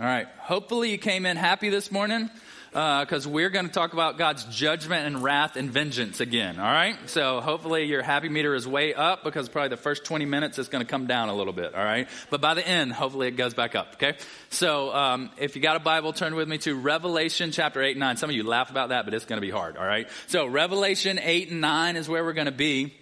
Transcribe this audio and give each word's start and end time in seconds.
All 0.00 0.06
right. 0.06 0.26
Hopefully 0.38 0.92
you 0.92 0.96
came 0.96 1.26
in 1.26 1.36
happy 1.36 1.68
this 1.68 1.92
morning 1.92 2.30
because 2.70 3.26
uh, 3.26 3.30
we're 3.30 3.50
going 3.50 3.66
to 3.66 3.70
talk 3.70 3.92
about 3.92 4.16
God's 4.16 4.44
judgment 4.46 5.06
and 5.06 5.22
wrath 5.22 5.56
and 5.56 5.70
vengeance 5.70 6.20
again. 6.20 6.58
All 6.58 6.72
right. 6.72 6.96
So 7.10 7.42
hopefully 7.42 7.84
your 7.84 8.00
happy 8.00 8.30
meter 8.30 8.54
is 8.54 8.66
way 8.66 8.94
up 8.94 9.24
because 9.24 9.50
probably 9.50 9.68
the 9.68 9.76
first 9.76 10.06
20 10.06 10.24
minutes 10.24 10.58
is 10.58 10.68
going 10.68 10.82
to 10.82 10.90
come 10.90 11.06
down 11.06 11.28
a 11.28 11.34
little 11.34 11.52
bit. 11.52 11.74
All 11.74 11.84
right. 11.84 12.08
But 12.30 12.40
by 12.40 12.54
the 12.54 12.66
end, 12.66 12.94
hopefully 12.94 13.28
it 13.28 13.32
goes 13.32 13.52
back 13.52 13.74
up. 13.74 13.96
Okay. 13.96 14.16
So 14.48 14.90
um, 14.94 15.32
if 15.36 15.54
you 15.54 15.60
got 15.60 15.76
a 15.76 15.80
Bible, 15.80 16.14
turn 16.14 16.34
with 16.34 16.48
me 16.48 16.56
to 16.58 16.74
Revelation 16.76 17.50
chapter 17.50 17.82
8 17.82 17.90
and 17.90 18.00
9. 18.00 18.16
Some 18.16 18.30
of 18.30 18.36
you 18.36 18.44
laugh 18.44 18.70
about 18.70 18.88
that, 18.88 19.04
but 19.04 19.12
it's 19.12 19.26
going 19.26 19.36
to 19.36 19.46
be 19.46 19.52
hard. 19.52 19.76
All 19.76 19.86
right. 19.86 20.08
So 20.28 20.46
Revelation 20.46 21.18
8 21.22 21.50
and 21.50 21.60
9 21.60 21.96
is 21.96 22.08
where 22.08 22.24
we're 22.24 22.32
going 22.32 22.46
to 22.46 22.52
be. 22.52 22.94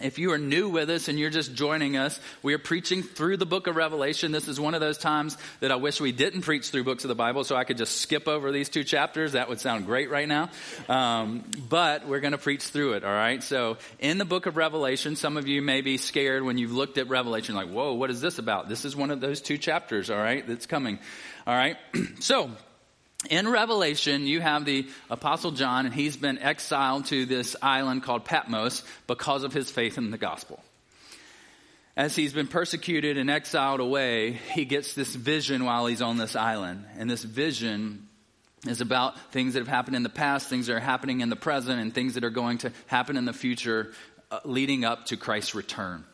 If 0.00 0.18
you 0.18 0.32
are 0.32 0.38
new 0.38 0.68
with 0.68 0.88
us 0.88 1.08
and 1.08 1.18
you're 1.18 1.30
just 1.30 1.54
joining 1.54 1.96
us, 1.96 2.18
we 2.42 2.54
are 2.54 2.58
preaching 2.58 3.02
through 3.02 3.36
the 3.36 3.46
book 3.46 3.66
of 3.66 3.76
Revelation. 3.76 4.32
This 4.32 4.48
is 4.48 4.58
one 4.58 4.74
of 4.74 4.80
those 4.80 4.96
times 4.96 5.36
that 5.60 5.70
I 5.70 5.76
wish 5.76 6.00
we 6.00 6.12
didn't 6.12 6.42
preach 6.42 6.70
through 6.70 6.84
books 6.84 7.04
of 7.04 7.08
the 7.08 7.14
Bible 7.14 7.44
so 7.44 7.54
I 7.54 7.64
could 7.64 7.76
just 7.76 7.98
skip 8.00 8.26
over 8.26 8.50
these 8.50 8.68
two 8.68 8.82
chapters. 8.82 9.32
That 9.32 9.48
would 9.48 9.60
sound 9.60 9.86
great 9.86 10.10
right 10.10 10.26
now. 10.26 10.50
Um, 10.88 11.44
but 11.68 12.06
we're 12.06 12.20
going 12.20 12.32
to 12.32 12.38
preach 12.38 12.64
through 12.64 12.94
it, 12.94 13.04
all 13.04 13.12
right? 13.12 13.42
So 13.42 13.76
in 13.98 14.18
the 14.18 14.24
book 14.24 14.46
of 14.46 14.56
Revelation, 14.56 15.16
some 15.16 15.36
of 15.36 15.46
you 15.46 15.60
may 15.60 15.82
be 15.82 15.98
scared 15.98 16.42
when 16.42 16.56
you've 16.56 16.72
looked 16.72 16.96
at 16.96 17.08
Revelation, 17.08 17.54
like, 17.54 17.68
whoa, 17.68 17.92
what 17.94 18.10
is 18.10 18.20
this 18.20 18.38
about? 18.38 18.68
This 18.68 18.84
is 18.84 18.96
one 18.96 19.10
of 19.10 19.20
those 19.20 19.40
two 19.40 19.58
chapters, 19.58 20.10
all 20.10 20.18
right, 20.18 20.46
that's 20.46 20.66
coming, 20.66 20.98
all 21.46 21.54
right? 21.54 21.76
so 22.20 22.50
in 23.28 23.48
Revelation, 23.48 24.26
you 24.26 24.40
have 24.40 24.64
the 24.64 24.88
Apostle 25.10 25.50
John, 25.50 25.84
and 25.84 25.94
he's 25.94 26.16
been 26.16 26.38
exiled 26.38 27.06
to 27.06 27.26
this 27.26 27.54
island 27.60 28.02
called 28.02 28.24
Patmos 28.24 28.82
because 29.06 29.44
of 29.44 29.52
his 29.52 29.70
faith 29.70 29.98
in 29.98 30.10
the 30.10 30.18
gospel. 30.18 30.62
As 31.96 32.16
he's 32.16 32.32
been 32.32 32.46
persecuted 32.46 33.18
and 33.18 33.28
exiled 33.28 33.80
away, 33.80 34.32
he 34.54 34.64
gets 34.64 34.94
this 34.94 35.14
vision 35.14 35.64
while 35.64 35.86
he's 35.86 36.00
on 36.00 36.16
this 36.16 36.34
island. 36.34 36.86
And 36.96 37.10
this 37.10 37.22
vision 37.22 38.08
is 38.66 38.80
about 38.80 39.32
things 39.32 39.52
that 39.52 39.60
have 39.60 39.68
happened 39.68 39.96
in 39.96 40.02
the 40.02 40.08
past, 40.08 40.48
things 40.48 40.68
that 40.68 40.76
are 40.76 40.80
happening 40.80 41.20
in 41.20 41.28
the 41.28 41.36
present, 41.36 41.78
and 41.78 41.92
things 41.92 42.14
that 42.14 42.24
are 42.24 42.30
going 42.30 42.58
to 42.58 42.72
happen 42.86 43.18
in 43.18 43.26
the 43.26 43.32
future 43.34 43.92
uh, 44.30 44.40
leading 44.44 44.84
up 44.84 45.06
to 45.06 45.18
Christ's 45.18 45.54
return. 45.54 46.04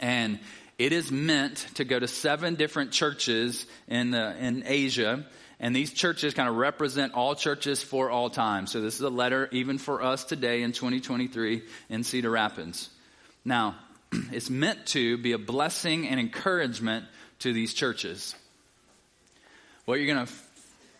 And 0.00 0.38
it 0.78 0.92
is 0.92 1.10
meant 1.10 1.66
to 1.74 1.84
go 1.84 1.98
to 1.98 2.08
seven 2.08 2.54
different 2.54 2.92
churches 2.92 3.66
in, 3.88 4.12
the, 4.12 4.36
in 4.38 4.64
Asia 4.66 5.26
and 5.62 5.74
these 5.74 5.92
churches 5.92 6.34
kind 6.34 6.48
of 6.48 6.56
represent 6.56 7.14
all 7.14 7.36
churches 7.36 7.82
for 7.82 8.10
all 8.10 8.28
time. 8.28 8.66
So 8.66 8.80
this 8.80 8.96
is 8.96 9.00
a 9.00 9.08
letter 9.08 9.48
even 9.52 9.78
for 9.78 10.02
us 10.02 10.24
today 10.24 10.62
in 10.62 10.72
2023 10.72 11.62
in 11.88 12.02
Cedar 12.02 12.30
Rapids. 12.30 12.90
Now, 13.44 13.76
it's 14.32 14.50
meant 14.50 14.86
to 14.86 15.16
be 15.18 15.32
a 15.32 15.38
blessing 15.38 16.08
and 16.08 16.18
encouragement 16.18 17.06
to 17.38 17.52
these 17.52 17.74
churches. 17.74 18.34
What 19.84 20.00
you're 20.00 20.12
going 20.12 20.26
to 20.26 20.32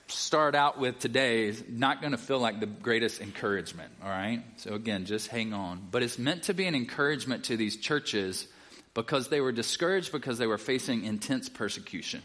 start 0.06 0.54
out 0.54 0.78
with 0.78 1.00
today 1.00 1.46
is 1.46 1.64
not 1.68 2.00
going 2.00 2.12
to 2.12 2.18
feel 2.18 2.38
like 2.38 2.60
the 2.60 2.66
greatest 2.66 3.20
encouragement, 3.20 3.92
all 4.00 4.10
right? 4.10 4.44
So 4.58 4.74
again, 4.74 5.06
just 5.06 5.26
hang 5.26 5.52
on. 5.52 5.88
But 5.90 6.04
it's 6.04 6.18
meant 6.18 6.44
to 6.44 6.54
be 6.54 6.66
an 6.66 6.76
encouragement 6.76 7.44
to 7.44 7.56
these 7.56 7.76
churches 7.78 8.46
because 8.94 9.28
they 9.28 9.40
were 9.40 9.52
discouraged 9.52 10.12
because 10.12 10.38
they 10.38 10.46
were 10.46 10.58
facing 10.58 11.04
intense 11.04 11.48
persecution. 11.48 12.22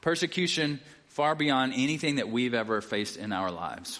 Persecution 0.00 0.80
far 1.18 1.34
beyond 1.34 1.72
anything 1.74 2.14
that 2.14 2.28
we've 2.28 2.54
ever 2.54 2.80
faced 2.80 3.16
in 3.16 3.32
our 3.32 3.50
lives. 3.50 3.98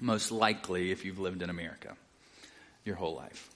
Most 0.00 0.32
likely, 0.32 0.90
if 0.90 1.04
you've 1.04 1.18
lived 1.18 1.42
in 1.42 1.50
America 1.50 1.94
your 2.86 2.96
whole 2.96 3.14
life. 3.14 3.50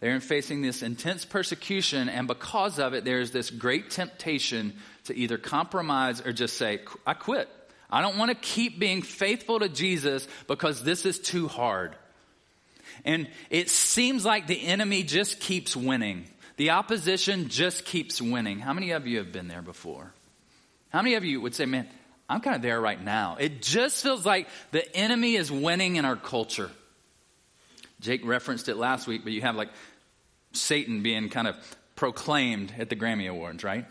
They're 0.00 0.18
facing 0.18 0.60
this 0.60 0.82
intense 0.82 1.24
persecution, 1.24 2.08
and 2.08 2.26
because 2.26 2.80
of 2.80 2.94
it, 2.94 3.04
there's 3.04 3.30
this 3.30 3.50
great 3.50 3.90
temptation 3.90 4.72
to 5.04 5.16
either 5.16 5.38
compromise 5.38 6.20
or 6.20 6.32
just 6.32 6.56
say, 6.56 6.80
I 7.06 7.14
quit. 7.14 7.48
I 7.88 8.02
don't 8.02 8.18
want 8.18 8.32
to 8.32 8.34
keep 8.34 8.80
being 8.80 9.02
faithful 9.02 9.60
to 9.60 9.68
Jesus 9.68 10.26
because 10.48 10.82
this 10.82 11.06
is 11.06 11.20
too 11.20 11.46
hard. 11.46 11.94
And 13.04 13.28
it 13.50 13.70
seems 13.70 14.24
like 14.24 14.48
the 14.48 14.66
enemy 14.66 15.04
just 15.04 15.38
keeps 15.38 15.76
winning. 15.76 16.24
The 16.56 16.70
opposition 16.70 17.50
just 17.50 17.84
keeps 17.84 18.20
winning. 18.20 18.58
How 18.58 18.72
many 18.72 18.90
of 18.90 19.06
you 19.06 19.18
have 19.18 19.30
been 19.30 19.46
there 19.46 19.62
before? 19.62 20.12
How 20.90 21.02
many 21.02 21.14
of 21.14 21.24
you 21.24 21.40
would 21.40 21.54
say, 21.54 21.66
man, 21.66 21.88
I'm 22.28 22.40
kind 22.40 22.56
of 22.56 22.62
there 22.62 22.80
right 22.80 23.02
now? 23.02 23.36
It 23.38 23.62
just 23.62 24.02
feels 24.02 24.24
like 24.24 24.48
the 24.70 24.96
enemy 24.96 25.34
is 25.36 25.50
winning 25.50 25.96
in 25.96 26.04
our 26.04 26.16
culture. 26.16 26.70
Jake 28.00 28.24
referenced 28.24 28.68
it 28.68 28.76
last 28.76 29.06
week, 29.06 29.22
but 29.24 29.32
you 29.32 29.40
have 29.42 29.56
like 29.56 29.70
Satan 30.52 31.02
being 31.02 31.28
kind 31.28 31.48
of 31.48 31.56
proclaimed 31.96 32.72
at 32.78 32.88
the 32.88 32.96
Grammy 32.96 33.28
Awards, 33.28 33.64
right? 33.64 33.86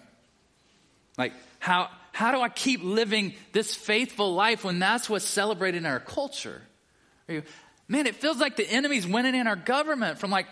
Like, 1.17 1.33
how, 1.59 1.89
how 2.13 2.31
do 2.31 2.41
I 2.41 2.49
keep 2.49 2.83
living 2.83 3.33
this 3.51 3.75
faithful 3.75 4.33
life 4.33 4.63
when 4.63 4.79
that's 4.79 5.09
what's 5.09 5.25
celebrated 5.25 5.79
in 5.79 5.85
our 5.85 5.99
culture? 5.99 6.61
You, 7.27 7.43
man, 7.87 8.07
it 8.07 8.15
feels 8.15 8.37
like 8.37 8.55
the 8.55 8.69
enemy's 8.69 9.05
winning 9.05 9.35
in 9.35 9.47
our 9.47 9.55
government 9.55 10.19
from 10.19 10.31
like 10.31 10.47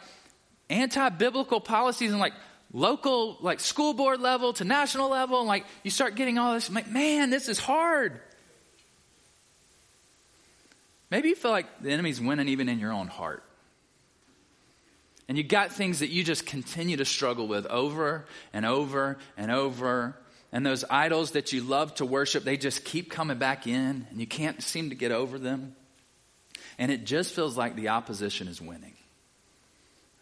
anti 0.70 1.10
biblical 1.10 1.62
policies 1.62 2.12
and 2.12 2.20
like 2.20 2.34
local, 2.72 3.38
like 3.42 3.60
school 3.60 3.94
board 3.94 4.20
level 4.20 4.54
to 4.54 4.64
national 4.64 5.10
level, 5.10 5.40
and 5.40 5.48
like 5.48 5.66
you 5.84 5.92
start 5.92 6.16
getting 6.16 6.38
all 6.38 6.54
this, 6.54 6.68
I'm 6.70 6.76
like, 6.76 6.90
man, 6.90 7.30
this 7.30 7.48
is 7.48 7.60
hard. 7.60 8.20
Maybe 11.12 11.30
you 11.30 11.36
feel 11.36 11.52
like 11.52 11.68
the 11.82 11.92
enemy's 11.92 12.20
winning 12.20 12.50
even 12.50 12.68
in 12.68 12.80
your 12.80 12.92
own 12.92 13.08
heart. 13.08 13.44
And 15.28 15.38
you 15.38 15.44
got 15.44 15.72
things 15.72 16.00
that 16.00 16.10
you 16.10 16.24
just 16.24 16.46
continue 16.46 16.98
to 16.98 17.06
struggle 17.06 17.48
with 17.48 17.66
over 17.68 18.26
and 18.54 18.66
over 18.66 19.18
and 19.38 19.52
over. 19.52 20.16
And 20.52 20.66
those 20.66 20.84
idols 20.90 21.32
that 21.32 21.52
you 21.52 21.62
love 21.62 21.96
to 21.96 22.06
worship, 22.06 22.44
they 22.44 22.58
just 22.58 22.86
keep 22.86 23.10
coming 23.10 23.38
back 23.38 23.66
in, 23.66 24.08
and 24.10 24.20
you 24.20 24.28
can't 24.28 24.62
seem 24.62 24.90
to 24.90 24.96
get 24.96 25.12
over 25.12 25.40
them. 25.40 25.76
And 26.78 26.92
it 26.92 27.06
just 27.06 27.34
feels 27.34 27.58
like 27.58 27.76
the 27.76 27.90
opposition 27.90 28.48
is 28.48 28.62
winning. 28.62 28.95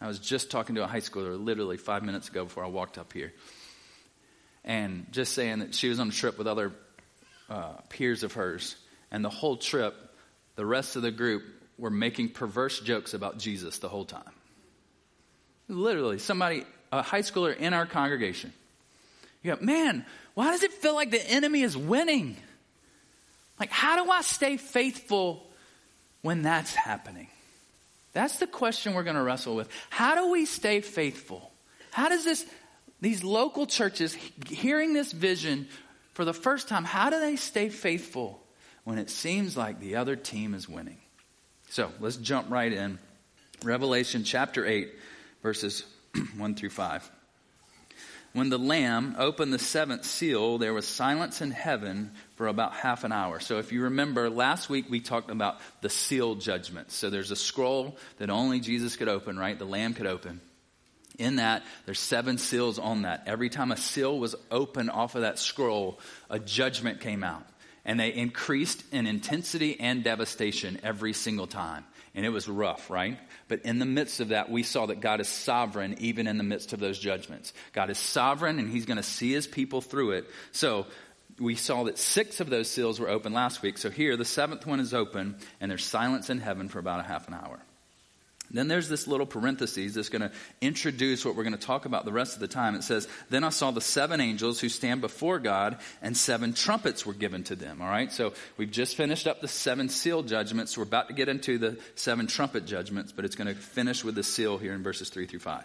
I 0.04 0.06
was 0.06 0.18
just 0.18 0.50
talking 0.50 0.74
to 0.74 0.84
a 0.84 0.86
high 0.86 1.00
schooler 1.00 1.42
literally 1.42 1.78
five 1.78 2.02
minutes 2.02 2.28
ago 2.28 2.44
before 2.44 2.62
I 2.62 2.66
walked 2.66 2.98
up 2.98 3.14
here. 3.14 3.32
And 4.62 5.06
just 5.12 5.32
saying 5.32 5.60
that 5.60 5.74
she 5.74 5.88
was 5.88 5.98
on 5.98 6.10
a 6.10 6.12
trip 6.12 6.36
with 6.36 6.46
other 6.46 6.72
uh, 7.48 7.72
peers 7.88 8.22
of 8.22 8.34
hers. 8.34 8.76
And 9.10 9.24
the 9.24 9.30
whole 9.30 9.56
trip, 9.56 9.94
the 10.56 10.66
rest 10.66 10.96
of 10.96 11.02
the 11.02 11.10
group 11.10 11.42
were 11.78 11.88
making 11.88 12.30
perverse 12.30 12.80
jokes 12.80 13.14
about 13.14 13.38
Jesus 13.38 13.78
the 13.78 13.88
whole 13.88 14.04
time. 14.04 14.30
Literally, 15.68 16.18
somebody, 16.18 16.64
a 16.92 17.00
high 17.00 17.22
schooler 17.22 17.56
in 17.56 17.72
our 17.72 17.86
congregation. 17.86 18.52
You 19.42 19.56
go, 19.56 19.64
man, 19.64 20.04
why 20.34 20.50
does 20.50 20.64
it 20.64 20.74
feel 20.74 20.94
like 20.94 21.12
the 21.12 21.30
enemy 21.30 21.62
is 21.62 21.78
winning? 21.78 22.36
Like, 23.58 23.70
how 23.70 24.04
do 24.04 24.10
I 24.10 24.20
stay 24.20 24.58
faithful 24.58 25.46
when 26.20 26.42
that's 26.42 26.74
happening? 26.74 27.28
That's 28.14 28.38
the 28.38 28.46
question 28.46 28.94
we're 28.94 29.02
going 29.02 29.16
to 29.16 29.22
wrestle 29.22 29.56
with. 29.56 29.68
How 29.90 30.14
do 30.14 30.30
we 30.30 30.46
stay 30.46 30.80
faithful? 30.80 31.52
How 31.90 32.08
does 32.08 32.24
this, 32.24 32.46
these 33.00 33.22
local 33.22 33.66
churches 33.66 34.16
hearing 34.48 34.94
this 34.94 35.12
vision 35.12 35.68
for 36.14 36.24
the 36.24 36.32
first 36.32 36.68
time, 36.68 36.84
how 36.84 37.10
do 37.10 37.18
they 37.18 37.36
stay 37.36 37.68
faithful 37.68 38.40
when 38.84 38.98
it 38.98 39.10
seems 39.10 39.56
like 39.56 39.80
the 39.80 39.96
other 39.96 40.16
team 40.16 40.54
is 40.54 40.68
winning? 40.68 40.98
So 41.70 41.90
let's 42.00 42.16
jump 42.16 42.50
right 42.50 42.72
in. 42.72 43.00
Revelation 43.64 44.22
chapter 44.22 44.64
8, 44.64 44.92
verses 45.42 45.84
1 46.36 46.54
through 46.54 46.70
5. 46.70 47.10
When 48.32 48.48
the 48.48 48.58
Lamb 48.58 49.16
opened 49.18 49.52
the 49.52 49.58
seventh 49.58 50.04
seal, 50.04 50.58
there 50.58 50.74
was 50.74 50.86
silence 50.86 51.40
in 51.40 51.50
heaven 51.50 52.12
for 52.36 52.46
about 52.48 52.74
half 52.74 53.04
an 53.04 53.12
hour. 53.12 53.40
So 53.40 53.58
if 53.58 53.72
you 53.72 53.82
remember, 53.82 54.28
last 54.28 54.68
week 54.68 54.90
we 54.90 55.00
talked 55.00 55.30
about 55.30 55.58
the 55.80 55.88
seal 55.88 56.34
judgment. 56.34 56.90
So 56.90 57.10
there's 57.10 57.30
a 57.30 57.36
scroll 57.36 57.96
that 58.18 58.30
only 58.30 58.60
Jesus 58.60 58.96
could 58.96 59.08
open, 59.08 59.38
right? 59.38 59.58
The 59.58 59.64
Lamb 59.64 59.94
could 59.94 60.06
open. 60.06 60.40
In 61.16 61.36
that, 61.36 61.62
there's 61.86 62.00
seven 62.00 62.38
seals 62.38 62.78
on 62.78 63.02
that. 63.02 63.24
Every 63.26 63.48
time 63.48 63.70
a 63.70 63.76
seal 63.76 64.18
was 64.18 64.34
opened 64.50 64.90
off 64.90 65.14
of 65.14 65.22
that 65.22 65.38
scroll, 65.38 66.00
a 66.28 66.40
judgment 66.40 67.00
came 67.00 67.22
out. 67.22 67.46
And 67.84 68.00
they 68.00 68.12
increased 68.12 68.82
in 68.92 69.06
intensity 69.06 69.78
and 69.78 70.02
devastation 70.02 70.80
every 70.82 71.12
single 71.12 71.46
time 71.46 71.84
and 72.14 72.24
it 72.24 72.30
was 72.30 72.48
rough, 72.48 72.90
right? 72.90 73.18
But 73.48 73.62
in 73.62 73.78
the 73.80 73.86
midst 73.86 74.20
of 74.20 74.28
that, 74.28 74.48
we 74.48 74.62
saw 74.62 74.86
that 74.86 75.00
God 75.00 75.20
is 75.20 75.28
sovereign 75.28 75.96
even 75.98 76.28
in 76.28 76.38
the 76.38 76.44
midst 76.44 76.72
of 76.72 76.78
those 76.78 76.98
judgments. 76.98 77.52
God 77.72 77.90
is 77.90 77.98
sovereign 77.98 78.58
and 78.58 78.70
he's 78.70 78.86
going 78.86 78.98
to 78.98 79.02
see 79.02 79.32
his 79.32 79.48
people 79.48 79.80
through 79.80 80.12
it. 80.12 80.30
So 80.52 80.86
we 81.38 81.54
saw 81.54 81.84
that 81.84 81.98
six 81.98 82.40
of 82.40 82.50
those 82.50 82.70
seals 82.70 83.00
were 83.00 83.08
open 83.08 83.32
last 83.32 83.62
week. 83.62 83.78
So 83.78 83.90
here, 83.90 84.16
the 84.16 84.24
seventh 84.24 84.66
one 84.66 84.80
is 84.80 84.94
open 84.94 85.36
and 85.60 85.70
there's 85.70 85.84
silence 85.84 86.30
in 86.30 86.38
heaven 86.38 86.68
for 86.68 86.78
about 86.78 87.00
a 87.00 87.04
half 87.04 87.28
an 87.28 87.34
hour. 87.34 87.60
Then 88.50 88.68
there's 88.68 88.88
this 88.88 89.08
little 89.08 89.26
parenthesis 89.26 89.94
that's 89.94 90.10
going 90.10 90.22
to 90.22 90.30
introduce 90.60 91.24
what 91.24 91.34
we're 91.34 91.42
going 91.42 91.56
to 91.56 91.66
talk 91.66 91.86
about 91.86 92.04
the 92.04 92.12
rest 92.12 92.34
of 92.34 92.40
the 92.40 92.46
time. 92.46 92.76
It 92.76 92.84
says, 92.84 93.08
Then 93.30 93.42
I 93.42 93.48
saw 93.48 93.72
the 93.72 93.80
seven 93.80 94.20
angels 94.20 94.60
who 94.60 94.68
stand 94.68 95.00
before 95.00 95.40
God, 95.40 95.78
and 96.02 96.16
seven 96.16 96.52
trumpets 96.52 97.04
were 97.04 97.14
given 97.14 97.42
to 97.44 97.56
them. 97.56 97.82
All 97.82 97.88
right, 97.88 98.12
so 98.12 98.32
we've 98.56 98.70
just 98.70 98.96
finished 98.96 99.26
up 99.26 99.40
the 99.40 99.48
seven 99.48 99.88
seal 99.88 100.22
judgments. 100.22 100.76
We're 100.76 100.84
about 100.84 101.08
to 101.08 101.14
get 101.14 101.28
into 101.28 101.58
the 101.58 101.78
seven 101.96 102.28
trumpet 102.28 102.64
judgments, 102.64 103.10
but 103.10 103.24
it's 103.24 103.34
going 103.34 103.48
to 103.48 103.60
finish 103.60 104.04
with 104.04 104.14
the 104.14 104.22
seal 104.22 104.58
here 104.58 104.74
in 104.74 104.84
verses 104.84 105.08
3 105.08 105.26
through 105.26 105.40
5. 105.40 105.64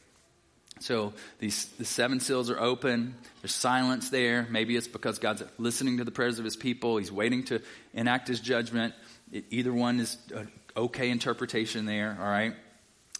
So 0.81 1.13
these 1.39 1.65
the 1.77 1.85
seven 1.85 2.19
seals 2.19 2.49
are 2.49 2.59
open. 2.59 3.15
There's 3.41 3.53
silence 3.53 4.09
there. 4.09 4.47
Maybe 4.49 4.75
it's 4.75 4.87
because 4.87 5.19
God's 5.19 5.43
listening 5.57 5.97
to 5.97 6.03
the 6.03 6.11
prayers 6.11 6.39
of 6.39 6.45
His 6.45 6.55
people. 6.55 6.97
He's 6.97 7.11
waiting 7.11 7.43
to 7.45 7.61
enact 7.93 8.27
His 8.27 8.39
judgment. 8.39 8.93
It, 9.31 9.45
either 9.49 9.71
one 9.71 9.99
is 9.99 10.17
an 10.33 10.51
okay 10.75 11.09
interpretation 11.09 11.85
there. 11.85 12.17
All 12.19 12.27
right. 12.27 12.55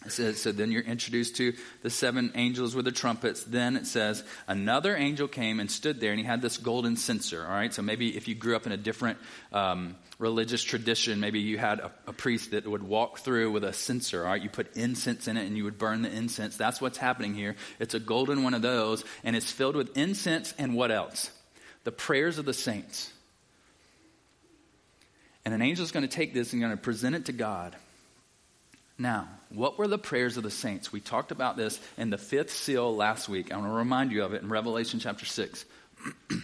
It 0.03 0.11
says, 0.11 0.41
so 0.41 0.51
then 0.51 0.71
you're 0.71 0.81
introduced 0.81 1.35
to 1.35 1.53
the 1.83 1.91
seven 1.91 2.31
angels 2.33 2.73
with 2.73 2.85
the 2.85 2.91
trumpets. 2.91 3.43
Then 3.43 3.75
it 3.75 3.85
says, 3.85 4.23
another 4.47 4.95
angel 4.95 5.27
came 5.27 5.59
and 5.59 5.69
stood 5.69 5.99
there, 5.99 6.09
and 6.09 6.19
he 6.19 6.25
had 6.25 6.41
this 6.41 6.57
golden 6.57 6.97
censer. 6.97 7.45
All 7.45 7.51
right, 7.51 7.71
so 7.71 7.83
maybe 7.83 8.17
if 8.17 8.27
you 8.27 8.33
grew 8.33 8.55
up 8.55 8.65
in 8.65 8.71
a 8.71 8.77
different 8.77 9.19
um, 9.53 9.95
religious 10.17 10.63
tradition, 10.63 11.19
maybe 11.19 11.39
you 11.39 11.59
had 11.59 11.79
a, 11.79 11.91
a, 12.07 12.13
priest 12.13 12.49
that 12.51 12.67
would 12.67 12.81
walk 12.81 13.19
through 13.19 13.51
with 13.51 13.63
a 13.63 13.73
censer. 13.73 14.23
All 14.23 14.31
right, 14.31 14.41
you 14.41 14.49
put 14.49 14.75
incense 14.75 15.27
in 15.27 15.37
it, 15.37 15.45
and 15.45 15.55
you 15.55 15.65
would 15.65 15.77
burn 15.77 16.01
the 16.01 16.11
incense. 16.11 16.57
That's 16.57 16.81
what's 16.81 16.97
happening 16.97 17.35
here. 17.35 17.55
It's 17.79 17.93
a 17.93 17.99
golden 17.99 18.41
one 18.41 18.55
of 18.55 18.63
those, 18.63 19.05
and 19.23 19.35
it's 19.35 19.51
filled 19.51 19.75
with 19.75 19.95
incense 19.95 20.55
and 20.57 20.73
what 20.73 20.89
else? 20.89 21.29
The 21.83 21.91
prayers 21.91 22.39
of 22.39 22.45
the 22.45 22.53
saints. 22.53 23.11
And 25.45 25.53
an 25.53 25.61
angel 25.61 25.85
is 25.85 25.91
going 25.91 26.07
to 26.07 26.15
take 26.15 26.33
this 26.33 26.53
and 26.53 26.61
going 26.61 26.71
to 26.71 26.77
present 26.77 27.15
it 27.15 27.25
to 27.25 27.33
God. 27.33 27.75
Now, 29.01 29.27
what 29.49 29.79
were 29.79 29.87
the 29.87 29.97
prayers 29.97 30.37
of 30.37 30.43
the 30.43 30.51
saints? 30.51 30.91
We 30.91 30.99
talked 30.99 31.31
about 31.31 31.57
this 31.57 31.79
in 31.97 32.11
the 32.11 32.19
fifth 32.19 32.51
seal 32.51 32.95
last 32.95 33.27
week. 33.27 33.51
I 33.51 33.57
want 33.57 33.69
to 33.69 33.73
remind 33.73 34.11
you 34.11 34.23
of 34.23 34.35
it 34.35 34.43
in 34.43 34.49
Revelation 34.49 34.99
chapter 34.99 35.25
6. 35.25 35.65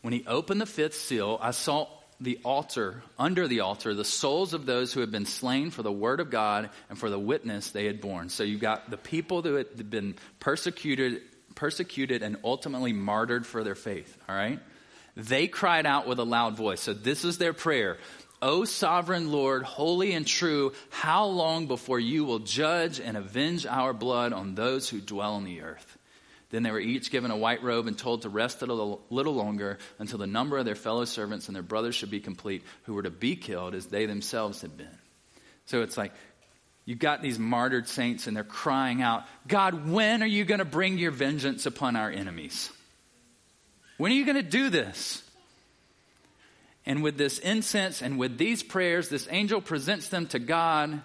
when 0.00 0.14
he 0.14 0.24
opened 0.26 0.62
the 0.62 0.66
fifth 0.66 0.94
seal, 0.94 1.38
I 1.42 1.50
saw 1.50 1.88
the 2.18 2.40
altar, 2.46 3.02
under 3.18 3.46
the 3.46 3.60
altar, 3.60 3.92
the 3.92 4.06
souls 4.06 4.54
of 4.54 4.64
those 4.64 4.90
who 4.90 5.00
had 5.00 5.12
been 5.12 5.26
slain 5.26 5.70
for 5.70 5.82
the 5.82 5.92
word 5.92 6.18
of 6.18 6.30
God 6.30 6.70
and 6.88 6.98
for 6.98 7.10
the 7.10 7.18
witness 7.18 7.70
they 7.70 7.84
had 7.84 8.00
borne. 8.00 8.30
So 8.30 8.42
you've 8.42 8.62
got 8.62 8.88
the 8.90 8.96
people 8.96 9.42
who 9.42 9.56
had 9.56 9.90
been 9.90 10.14
persecuted, 10.40 11.20
persecuted 11.56 12.22
and 12.22 12.38
ultimately 12.42 12.94
martyred 12.94 13.46
for 13.46 13.62
their 13.62 13.74
faith, 13.74 14.16
all 14.26 14.34
right? 14.34 14.60
They 15.14 15.46
cried 15.46 15.84
out 15.84 16.06
with 16.06 16.18
a 16.20 16.24
loud 16.24 16.56
voice. 16.56 16.80
So 16.80 16.94
this 16.94 17.24
is 17.24 17.36
their 17.36 17.52
prayer. 17.52 17.98
O 18.40 18.64
sovereign 18.64 19.32
Lord, 19.32 19.62
holy 19.62 20.12
and 20.12 20.26
true, 20.26 20.72
how 20.90 21.26
long 21.26 21.66
before 21.66 21.98
you 21.98 22.24
will 22.24 22.38
judge 22.38 23.00
and 23.00 23.16
avenge 23.16 23.66
our 23.66 23.92
blood 23.92 24.32
on 24.32 24.54
those 24.54 24.88
who 24.88 25.00
dwell 25.00 25.34
on 25.34 25.44
the 25.44 25.62
earth? 25.62 25.98
Then 26.50 26.62
they 26.62 26.70
were 26.70 26.80
each 26.80 27.10
given 27.10 27.30
a 27.30 27.36
white 27.36 27.62
robe 27.62 27.88
and 27.88 27.98
told 27.98 28.22
to 28.22 28.28
rest 28.28 28.62
a 28.62 28.66
little, 28.66 29.02
little 29.10 29.34
longer 29.34 29.78
until 29.98 30.18
the 30.18 30.26
number 30.26 30.56
of 30.56 30.64
their 30.64 30.74
fellow 30.74 31.04
servants 31.04 31.48
and 31.48 31.54
their 31.54 31.62
brothers 31.62 31.94
should 31.94 32.10
be 32.10 32.20
complete, 32.20 32.62
who 32.84 32.94
were 32.94 33.02
to 33.02 33.10
be 33.10 33.36
killed 33.36 33.74
as 33.74 33.86
they 33.86 34.06
themselves 34.06 34.62
had 34.62 34.76
been. 34.76 34.98
So 35.66 35.82
it's 35.82 35.98
like 35.98 36.12
you've 36.86 36.98
got 36.98 37.20
these 37.20 37.38
martyred 37.38 37.86
saints 37.86 38.26
and 38.26 38.36
they're 38.36 38.44
crying 38.44 39.02
out, 39.02 39.24
God, 39.46 39.90
when 39.90 40.22
are 40.22 40.26
you 40.26 40.44
going 40.44 40.60
to 40.60 40.64
bring 40.64 40.96
your 40.96 41.10
vengeance 41.10 41.66
upon 41.66 41.96
our 41.96 42.10
enemies? 42.10 42.70
When 43.98 44.12
are 44.12 44.14
you 44.14 44.24
going 44.24 44.36
to 44.36 44.42
do 44.42 44.70
this? 44.70 45.22
And 46.88 47.02
with 47.02 47.18
this 47.18 47.38
incense 47.38 48.00
and 48.00 48.18
with 48.18 48.38
these 48.38 48.62
prayers, 48.62 49.10
this 49.10 49.28
angel 49.30 49.60
presents 49.60 50.08
them 50.08 50.26
to 50.28 50.38
God. 50.38 51.02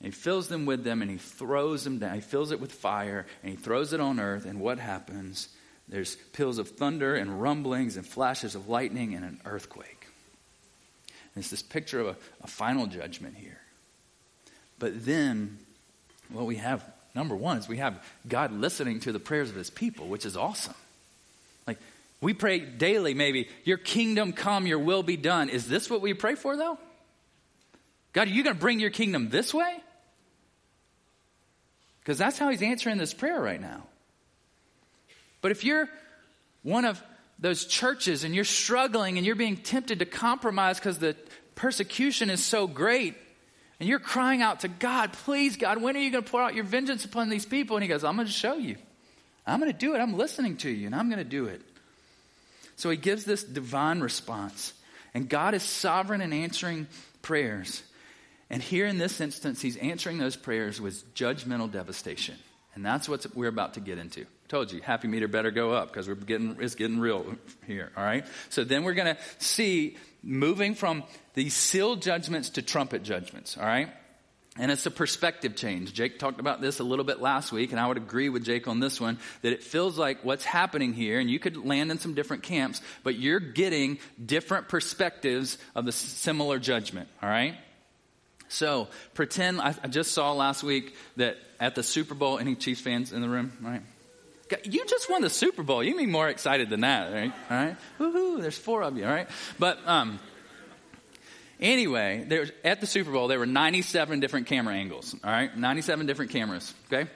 He 0.00 0.12
fills 0.12 0.46
them 0.46 0.66
with 0.66 0.84
them 0.84 1.02
and 1.02 1.10
he 1.10 1.16
throws 1.16 1.82
them 1.82 1.98
down. 1.98 2.14
He 2.14 2.20
fills 2.20 2.52
it 2.52 2.60
with 2.60 2.70
fire 2.70 3.26
and 3.42 3.50
he 3.50 3.56
throws 3.56 3.92
it 3.92 3.98
on 3.98 4.20
earth. 4.20 4.46
And 4.46 4.60
what 4.60 4.78
happens? 4.78 5.48
There's 5.88 6.14
peals 6.32 6.58
of 6.58 6.68
thunder 6.68 7.16
and 7.16 7.42
rumblings 7.42 7.96
and 7.96 8.06
flashes 8.06 8.54
of 8.54 8.68
lightning 8.68 9.14
and 9.14 9.24
an 9.24 9.40
earthquake. 9.44 10.06
And 11.34 11.42
it's 11.42 11.50
this 11.50 11.62
picture 11.62 11.98
of 11.98 12.06
a, 12.06 12.16
a 12.44 12.46
final 12.46 12.86
judgment 12.86 13.34
here. 13.36 13.58
But 14.78 15.04
then, 15.04 15.58
what 16.28 16.46
we 16.46 16.56
have, 16.56 16.84
number 17.16 17.34
one, 17.34 17.58
is 17.58 17.66
we 17.66 17.78
have 17.78 18.00
God 18.28 18.52
listening 18.52 19.00
to 19.00 19.12
the 19.12 19.18
prayers 19.18 19.50
of 19.50 19.56
his 19.56 19.70
people, 19.70 20.06
which 20.06 20.24
is 20.24 20.36
awesome. 20.36 20.74
We 22.22 22.34
pray 22.34 22.60
daily, 22.60 23.14
maybe, 23.14 23.48
your 23.64 23.76
kingdom 23.76 24.32
come, 24.32 24.66
your 24.66 24.78
will 24.78 25.02
be 25.02 25.16
done. 25.16 25.48
Is 25.48 25.68
this 25.68 25.90
what 25.90 26.00
we 26.00 26.14
pray 26.14 26.36
for, 26.36 26.56
though? 26.56 26.78
God, 28.12 28.28
are 28.28 28.30
you 28.30 28.44
going 28.44 28.54
to 28.54 28.60
bring 28.60 28.78
your 28.78 28.90
kingdom 28.90 29.28
this 29.28 29.52
way? 29.52 29.76
Because 31.98 32.18
that's 32.18 32.38
how 32.38 32.48
he's 32.48 32.62
answering 32.62 32.96
this 32.96 33.12
prayer 33.12 33.40
right 33.40 33.60
now. 33.60 33.82
But 35.40 35.50
if 35.50 35.64
you're 35.64 35.88
one 36.62 36.84
of 36.84 37.02
those 37.40 37.64
churches 37.64 38.22
and 38.22 38.36
you're 38.36 38.44
struggling 38.44 39.18
and 39.18 39.26
you're 39.26 39.34
being 39.34 39.56
tempted 39.56 39.98
to 39.98 40.06
compromise 40.06 40.78
because 40.78 40.98
the 40.98 41.16
persecution 41.56 42.30
is 42.30 42.44
so 42.44 42.68
great, 42.68 43.16
and 43.80 43.88
you're 43.88 43.98
crying 43.98 44.42
out 44.42 44.60
to 44.60 44.68
God, 44.68 45.12
please, 45.12 45.56
God, 45.56 45.82
when 45.82 45.96
are 45.96 46.00
you 46.00 46.12
going 46.12 46.22
to 46.22 46.30
pour 46.30 46.40
out 46.40 46.54
your 46.54 46.62
vengeance 46.62 47.04
upon 47.04 47.30
these 47.30 47.44
people? 47.44 47.76
And 47.76 47.82
he 47.82 47.88
goes, 47.88 48.04
I'm 48.04 48.14
going 48.14 48.28
to 48.28 48.32
show 48.32 48.54
you. 48.54 48.76
I'm 49.44 49.58
going 49.58 49.72
to 49.72 49.76
do 49.76 49.96
it. 49.96 49.98
I'm 49.98 50.16
listening 50.16 50.56
to 50.58 50.70
you, 50.70 50.86
and 50.86 50.94
I'm 50.94 51.08
going 51.08 51.18
to 51.18 51.24
do 51.24 51.46
it. 51.46 51.62
So 52.82 52.90
he 52.90 52.96
gives 52.96 53.24
this 53.24 53.44
divine 53.44 54.00
response. 54.00 54.72
And 55.14 55.28
God 55.28 55.54
is 55.54 55.62
sovereign 55.62 56.20
in 56.20 56.32
answering 56.32 56.88
prayers. 57.22 57.80
And 58.50 58.60
here 58.60 58.86
in 58.86 58.98
this 58.98 59.20
instance, 59.20 59.62
he's 59.62 59.76
answering 59.76 60.18
those 60.18 60.34
prayers 60.34 60.80
with 60.80 61.14
judgmental 61.14 61.70
devastation. 61.70 62.34
And 62.74 62.84
that's 62.84 63.08
what 63.08 63.24
we're 63.36 63.46
about 63.46 63.74
to 63.74 63.80
get 63.80 63.98
into. 63.98 64.26
Told 64.48 64.72
you, 64.72 64.80
happy 64.80 65.06
meter 65.06 65.28
better 65.28 65.52
go 65.52 65.70
up 65.70 65.92
because 65.92 66.08
we're 66.08 66.16
getting 66.16 66.56
it's 66.58 66.74
getting 66.74 66.98
real 66.98 67.24
here. 67.68 67.92
All 67.96 68.02
right. 68.02 68.26
So 68.48 68.64
then 68.64 68.82
we're 68.82 68.94
going 68.94 69.14
to 69.14 69.22
see 69.38 69.96
moving 70.24 70.74
from 70.74 71.04
these 71.34 71.54
sealed 71.54 72.02
judgments 72.02 72.50
to 72.50 72.62
trumpet 72.62 73.04
judgments. 73.04 73.56
All 73.56 73.64
right. 73.64 73.90
And 74.58 74.70
it's 74.70 74.84
a 74.84 74.90
perspective 74.90 75.56
change. 75.56 75.94
Jake 75.94 76.18
talked 76.18 76.38
about 76.38 76.60
this 76.60 76.78
a 76.78 76.84
little 76.84 77.06
bit 77.06 77.22
last 77.22 77.52
week, 77.52 77.70
and 77.70 77.80
I 77.80 77.86
would 77.86 77.96
agree 77.96 78.28
with 78.28 78.44
Jake 78.44 78.68
on 78.68 78.80
this 78.80 79.00
one 79.00 79.18
that 79.40 79.52
it 79.52 79.62
feels 79.62 79.96
like 79.96 80.24
what's 80.26 80.44
happening 80.44 80.92
here, 80.92 81.18
and 81.18 81.30
you 81.30 81.38
could 81.38 81.56
land 81.56 81.90
in 81.90 81.98
some 81.98 82.12
different 82.12 82.42
camps, 82.42 82.82
but 83.02 83.14
you're 83.14 83.40
getting 83.40 83.98
different 84.24 84.68
perspectives 84.68 85.56
of 85.74 85.86
the 85.86 85.92
similar 85.92 86.58
judgment, 86.58 87.08
all 87.22 87.30
right? 87.30 87.56
So 88.48 88.88
pretend, 89.14 89.58
I, 89.62 89.72
just 89.88 90.12
saw 90.12 90.32
last 90.32 90.62
week 90.62 90.94
that 91.16 91.38
at 91.58 91.74
the 91.74 91.82
Super 91.82 92.14
Bowl, 92.14 92.38
any 92.38 92.54
Chiefs 92.54 92.82
fans 92.82 93.10
in 93.10 93.22
the 93.22 93.28
room, 93.30 93.52
right? 93.62 93.80
You 94.64 94.84
just 94.84 95.10
won 95.10 95.22
the 95.22 95.30
Super 95.30 95.62
Bowl. 95.62 95.82
You 95.82 95.92
can 95.92 96.04
be 96.04 96.12
more 96.12 96.28
excited 96.28 96.68
than 96.68 96.82
that, 96.82 97.10
right? 97.10 97.32
All 97.50 97.56
right? 97.56 97.76
Woohoo, 97.98 98.42
there's 98.42 98.58
four 98.58 98.82
of 98.82 98.98
you, 98.98 99.06
all 99.06 99.10
right? 99.10 99.30
But, 99.58 99.78
um, 99.86 100.20
Anyway, 101.62 102.24
there, 102.26 102.46
at 102.64 102.80
the 102.80 102.88
Super 102.88 103.12
Bowl, 103.12 103.28
there 103.28 103.38
were 103.38 103.46
97 103.46 104.18
different 104.18 104.48
camera 104.48 104.74
angles, 104.74 105.14
all 105.22 105.30
right? 105.30 105.56
97 105.56 106.06
different 106.06 106.32
cameras, 106.32 106.74
okay? 106.92 107.08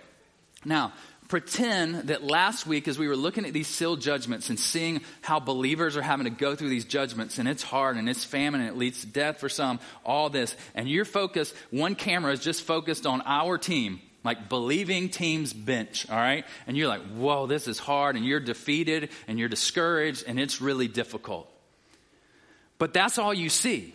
Now, 0.65 0.93
pretend 1.27 2.09
that 2.09 2.23
last 2.23 2.65
week, 2.65 2.87
as 2.87 2.97
we 2.97 3.09
were 3.09 3.17
looking 3.17 3.45
at 3.45 3.53
these 3.53 3.67
sealed 3.67 4.01
judgments 4.01 4.49
and 4.49 4.57
seeing 4.57 5.01
how 5.21 5.41
believers 5.41 5.97
are 5.97 6.03
having 6.03 6.27
to 6.27 6.31
go 6.31 6.55
through 6.55 6.69
these 6.69 6.85
judgments, 6.85 7.39
and 7.39 7.49
it's 7.49 7.65
hard 7.65 7.97
and 7.97 8.09
it's 8.09 8.23
famine 8.23 8.61
and 8.61 8.71
it 8.71 8.77
leads 8.77 9.01
to 9.01 9.09
death 9.09 9.41
for 9.41 9.49
some, 9.49 9.81
all 10.05 10.31
this, 10.31 10.55
and 10.77 10.89
your 10.89 11.05
focus, 11.05 11.53
one 11.73 11.97
camera 11.97 12.31
is 12.31 12.39
just 12.39 12.63
focused 12.63 13.05
on 13.05 13.23
our 13.27 13.59
team, 13.59 14.01
like 14.23 14.49
believing 14.49 15.09
team's 15.09 15.53
bench, 15.53 16.09
all 16.09 16.17
right? 16.17 16.45
And 16.69 16.77
you're 16.77 16.87
like, 16.87 17.03
whoa, 17.03 17.49
this 17.49 17.67
is 17.67 17.81
hard, 17.81 18.15
and 18.15 18.25
you're 18.25 18.39
defeated 18.39 19.09
and 19.27 19.41
you're 19.41 19.49
discouraged, 19.49 20.23
and 20.25 20.39
it's 20.39 20.61
really 20.61 20.87
difficult. 20.87 21.51
But 22.79 22.95
that's 22.95 23.19
all 23.19 23.35
you 23.35 23.49
see. 23.49 23.93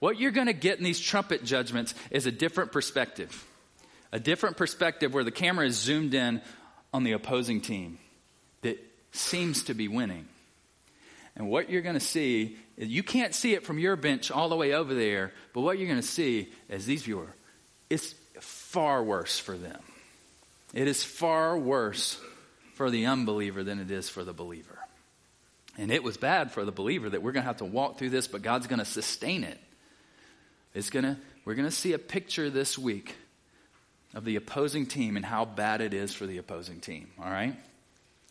What 0.00 0.18
you're 0.18 0.32
going 0.32 0.48
to 0.48 0.52
get 0.52 0.78
in 0.78 0.84
these 0.84 0.98
trumpet 0.98 1.44
judgments 1.44 1.94
is 2.10 2.26
a 2.26 2.32
different 2.32 2.72
perspective. 2.72 3.46
A 4.12 4.18
different 4.18 4.56
perspective 4.56 5.14
where 5.14 5.24
the 5.24 5.30
camera 5.30 5.66
is 5.66 5.76
zoomed 5.76 6.14
in 6.14 6.42
on 6.92 7.04
the 7.04 7.12
opposing 7.12 7.60
team 7.60 7.98
that 8.62 8.78
seems 9.12 9.64
to 9.64 9.74
be 9.74 9.86
winning. 9.86 10.26
And 11.36 11.48
what 11.48 11.70
you're 11.70 11.82
going 11.82 11.94
to 11.94 12.00
see, 12.00 12.56
you 12.76 13.02
can't 13.02 13.34
see 13.34 13.54
it 13.54 13.64
from 13.64 13.78
your 13.78 13.94
bench 13.94 14.30
all 14.30 14.48
the 14.48 14.56
way 14.56 14.72
over 14.72 14.94
there, 14.94 15.32
but 15.52 15.60
what 15.60 15.78
you're 15.78 15.86
going 15.86 16.00
to 16.00 16.06
see 16.06 16.48
is 16.68 16.86
these 16.86 17.02
viewers, 17.02 17.28
it's 17.88 18.14
far 18.40 19.02
worse 19.02 19.38
for 19.38 19.56
them. 19.56 19.80
It 20.72 20.88
is 20.88 21.04
far 21.04 21.56
worse 21.58 22.18
for 22.74 22.90
the 22.90 23.06
unbeliever 23.06 23.62
than 23.62 23.78
it 23.80 23.90
is 23.90 24.08
for 24.08 24.24
the 24.24 24.32
believer. 24.32 24.78
And 25.78 25.90
it 25.90 26.02
was 26.02 26.16
bad 26.16 26.52
for 26.52 26.64
the 26.64 26.72
believer 26.72 27.10
that 27.10 27.22
we're 27.22 27.32
going 27.32 27.42
to 27.42 27.48
have 27.48 27.58
to 27.58 27.64
walk 27.64 27.98
through 27.98 28.10
this, 28.10 28.26
but 28.26 28.42
God's 28.42 28.66
going 28.66 28.78
to 28.78 28.84
sustain 28.84 29.44
it 29.44 29.58
going 30.74 31.04
to, 31.04 31.16
we're 31.44 31.54
going 31.54 31.68
to 31.68 31.74
see 31.74 31.92
a 31.92 31.98
picture 31.98 32.50
this 32.50 32.78
week 32.78 33.16
of 34.14 34.24
the 34.24 34.36
opposing 34.36 34.86
team 34.86 35.16
and 35.16 35.24
how 35.24 35.44
bad 35.44 35.80
it 35.80 35.94
is 35.94 36.14
for 36.14 36.26
the 36.26 36.38
opposing 36.38 36.80
team, 36.80 37.08
all 37.22 37.30
right? 37.30 37.56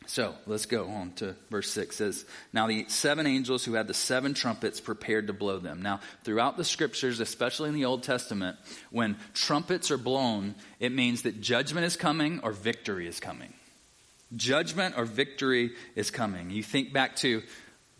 So 0.07 0.33
let's 0.47 0.65
go 0.65 0.87
on 0.87 1.11
to 1.17 1.35
verse 1.51 1.69
6. 1.71 1.93
It 1.93 1.97
says, 1.97 2.25
Now 2.51 2.67
the 2.67 2.85
seven 2.87 3.27
angels 3.27 3.63
who 3.63 3.73
had 3.73 3.87
the 3.87 3.93
seven 3.93 4.33
trumpets 4.33 4.79
prepared 4.79 5.27
to 5.27 5.33
blow 5.33 5.59
them. 5.59 5.81
Now, 5.81 5.99
throughout 6.23 6.57
the 6.57 6.63
scriptures, 6.63 7.19
especially 7.19 7.69
in 7.69 7.75
the 7.75 7.85
Old 7.85 8.03
Testament, 8.03 8.57
when 8.89 9.17
trumpets 9.33 9.91
are 9.91 9.97
blown, 9.97 10.55
it 10.79 10.91
means 10.91 11.23
that 11.23 11.41
judgment 11.41 11.85
is 11.85 11.95
coming 11.95 12.39
or 12.41 12.51
victory 12.51 13.07
is 13.07 13.19
coming. 13.19 13.53
Judgment 14.35 14.95
or 14.97 15.05
victory 15.05 15.73
is 15.95 16.11
coming. 16.11 16.49
You 16.49 16.63
think 16.63 16.91
back 16.93 17.15
to 17.17 17.43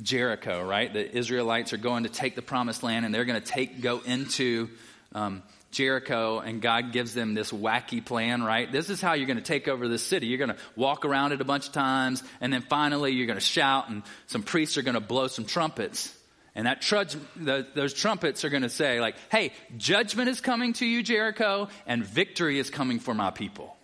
Jericho, 0.01 0.63
right? 0.63 0.91
The 0.91 1.17
Israelites 1.17 1.73
are 1.73 1.77
going 1.77 2.03
to 2.03 2.09
take 2.09 2.35
the 2.35 2.41
promised 2.41 2.83
land 2.83 3.05
and 3.05 3.13
they're 3.13 3.25
going 3.25 3.41
to 3.41 3.47
take, 3.47 3.81
go 3.81 3.99
into 3.99 4.69
um, 5.13 5.43
Jericho 5.71 6.39
and 6.39 6.61
God 6.61 6.91
gives 6.91 7.13
them 7.13 7.33
this 7.33 7.51
wacky 7.51 8.03
plan, 8.03 8.43
right? 8.43 8.71
This 8.71 8.89
is 8.89 9.01
how 9.01 9.13
you're 9.13 9.27
going 9.27 9.37
to 9.37 9.43
take 9.43 9.67
over 9.67 9.87
this 9.87 10.03
city. 10.03 10.27
You're 10.27 10.37
going 10.37 10.51
to 10.51 10.57
walk 10.75 11.05
around 11.05 11.33
it 11.33 11.41
a 11.41 11.45
bunch 11.45 11.67
of 11.67 11.73
times 11.73 12.23
and 12.41 12.51
then 12.51 12.61
finally 12.61 13.11
you're 13.11 13.27
going 13.27 13.39
to 13.39 13.45
shout 13.45 13.89
and 13.89 14.03
some 14.27 14.43
priests 14.43 14.77
are 14.77 14.81
going 14.81 14.95
to 14.95 15.01
blow 15.01 15.27
some 15.27 15.45
trumpets. 15.45 16.15
And 16.55 16.65
that 16.65 16.81
trudge, 16.81 17.15
the, 17.35 17.67
those 17.75 17.93
trumpets 17.93 18.43
are 18.43 18.49
going 18.49 18.63
to 18.63 18.69
say 18.69 18.99
like, 18.99 19.15
hey, 19.31 19.51
judgment 19.77 20.29
is 20.29 20.41
coming 20.41 20.73
to 20.73 20.85
you, 20.85 21.03
Jericho, 21.03 21.67
and 21.85 22.03
victory 22.03 22.57
is 22.57 22.69
coming 22.69 22.99
for 22.99 23.13
my 23.13 23.31
people. 23.31 23.75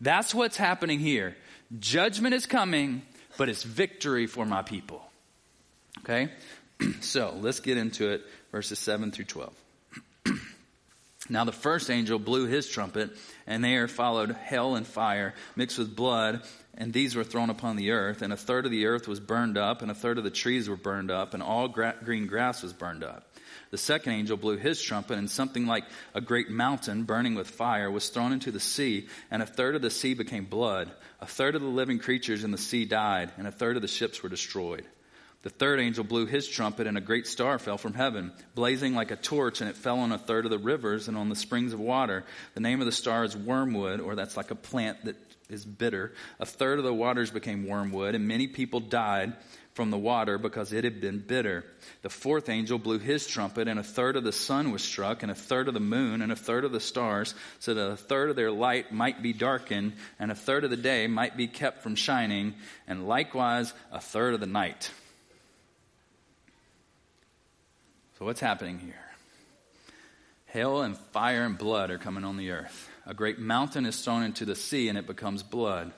That's 0.00 0.34
what's 0.34 0.56
happening 0.56 0.98
here. 0.98 1.36
Judgment 1.78 2.34
is 2.34 2.46
coming, 2.46 3.02
but 3.36 3.48
it's 3.48 3.62
victory 3.62 4.26
for 4.26 4.44
my 4.44 4.62
people. 4.62 5.02
Okay? 6.00 6.28
so 7.00 7.36
let's 7.40 7.60
get 7.60 7.76
into 7.76 8.10
it, 8.10 8.22
verses 8.52 8.78
7 8.78 9.10
through 9.10 9.24
12. 9.26 9.54
now 11.28 11.44
the 11.44 11.52
first 11.52 11.90
angel 11.90 12.18
blew 12.18 12.46
his 12.46 12.68
trumpet, 12.68 13.10
and 13.46 13.64
there 13.64 13.88
followed 13.88 14.32
hell 14.32 14.76
and 14.76 14.86
fire 14.86 15.34
mixed 15.56 15.78
with 15.78 15.94
blood, 15.94 16.42
and 16.76 16.92
these 16.92 17.14
were 17.14 17.24
thrown 17.24 17.50
upon 17.50 17.76
the 17.76 17.92
earth, 17.92 18.22
and 18.22 18.32
a 18.32 18.36
third 18.36 18.64
of 18.64 18.70
the 18.70 18.86
earth 18.86 19.06
was 19.06 19.20
burned 19.20 19.56
up, 19.56 19.82
and 19.82 19.90
a 19.90 19.94
third 19.94 20.18
of 20.18 20.24
the 20.24 20.30
trees 20.30 20.68
were 20.68 20.76
burned 20.76 21.10
up, 21.10 21.34
and 21.34 21.42
all 21.42 21.68
gra- 21.68 21.96
green 22.04 22.26
grass 22.26 22.62
was 22.62 22.72
burned 22.72 23.04
up. 23.04 23.30
The 23.70 23.78
second 23.78 24.12
angel 24.12 24.36
blew 24.36 24.56
his 24.56 24.80
trumpet, 24.80 25.18
and 25.18 25.30
something 25.30 25.66
like 25.66 25.84
a 26.14 26.20
great 26.20 26.50
mountain 26.50 27.04
burning 27.04 27.34
with 27.34 27.50
fire 27.50 27.90
was 27.90 28.08
thrown 28.08 28.32
into 28.32 28.50
the 28.50 28.60
sea, 28.60 29.08
and 29.30 29.42
a 29.42 29.46
third 29.46 29.74
of 29.74 29.82
the 29.82 29.90
sea 29.90 30.14
became 30.14 30.44
blood. 30.44 30.90
A 31.20 31.26
third 31.26 31.54
of 31.54 31.62
the 31.62 31.68
living 31.68 31.98
creatures 31.98 32.44
in 32.44 32.50
the 32.50 32.58
sea 32.58 32.84
died, 32.84 33.32
and 33.36 33.46
a 33.46 33.52
third 33.52 33.76
of 33.76 33.82
the 33.82 33.88
ships 33.88 34.22
were 34.22 34.28
destroyed. 34.28 34.84
The 35.44 35.50
third 35.50 35.78
angel 35.78 36.04
blew 36.04 36.24
his 36.24 36.48
trumpet, 36.48 36.86
and 36.86 36.96
a 36.96 37.02
great 37.02 37.26
star 37.26 37.58
fell 37.58 37.76
from 37.76 37.92
heaven, 37.92 38.32
blazing 38.54 38.94
like 38.94 39.10
a 39.10 39.16
torch, 39.16 39.60
and 39.60 39.68
it 39.68 39.76
fell 39.76 39.98
on 39.98 40.10
a 40.10 40.16
third 40.16 40.46
of 40.46 40.50
the 40.50 40.58
rivers 40.58 41.06
and 41.06 41.18
on 41.18 41.28
the 41.28 41.36
springs 41.36 41.74
of 41.74 41.80
water. 41.80 42.24
The 42.54 42.60
name 42.60 42.80
of 42.80 42.86
the 42.86 42.92
star 42.92 43.24
is 43.24 43.36
wormwood, 43.36 44.00
or 44.00 44.14
that's 44.14 44.38
like 44.38 44.50
a 44.50 44.54
plant 44.54 45.04
that 45.04 45.16
is 45.50 45.66
bitter. 45.66 46.14
A 46.40 46.46
third 46.46 46.78
of 46.78 46.84
the 46.86 46.94
waters 46.94 47.30
became 47.30 47.68
wormwood, 47.68 48.14
and 48.14 48.26
many 48.26 48.46
people 48.46 48.80
died 48.80 49.34
from 49.74 49.90
the 49.90 49.98
water 49.98 50.38
because 50.38 50.72
it 50.72 50.84
had 50.84 51.02
been 51.02 51.18
bitter. 51.18 51.66
The 52.00 52.08
fourth 52.08 52.48
angel 52.48 52.78
blew 52.78 52.98
his 52.98 53.26
trumpet, 53.26 53.68
and 53.68 53.78
a 53.78 53.82
third 53.84 54.16
of 54.16 54.24
the 54.24 54.32
sun 54.32 54.72
was 54.72 54.82
struck, 54.82 55.22
and 55.22 55.30
a 55.30 55.34
third 55.34 55.68
of 55.68 55.74
the 55.74 55.78
moon, 55.78 56.22
and 56.22 56.32
a 56.32 56.36
third 56.36 56.64
of 56.64 56.72
the 56.72 56.80
stars, 56.80 57.34
so 57.58 57.74
that 57.74 57.90
a 57.90 57.96
third 57.98 58.30
of 58.30 58.36
their 58.36 58.50
light 58.50 58.92
might 58.92 59.20
be 59.20 59.34
darkened, 59.34 59.92
and 60.18 60.32
a 60.32 60.34
third 60.34 60.64
of 60.64 60.70
the 60.70 60.78
day 60.78 61.06
might 61.06 61.36
be 61.36 61.48
kept 61.48 61.82
from 61.82 61.96
shining, 61.96 62.54
and 62.88 63.06
likewise 63.06 63.74
a 63.92 64.00
third 64.00 64.32
of 64.32 64.40
the 64.40 64.46
night. 64.46 64.90
So, 68.18 68.24
what's 68.24 68.40
happening 68.40 68.78
here? 68.78 68.94
Hail 70.46 70.82
and 70.82 70.96
fire 70.96 71.44
and 71.44 71.58
blood 71.58 71.90
are 71.90 71.98
coming 71.98 72.22
on 72.22 72.36
the 72.36 72.52
earth. 72.52 72.88
A 73.06 73.12
great 73.12 73.40
mountain 73.40 73.86
is 73.86 74.00
thrown 74.00 74.22
into 74.22 74.44
the 74.44 74.54
sea, 74.54 74.88
and 74.88 74.96
it 74.96 75.06
becomes 75.06 75.42
blood 75.42 75.92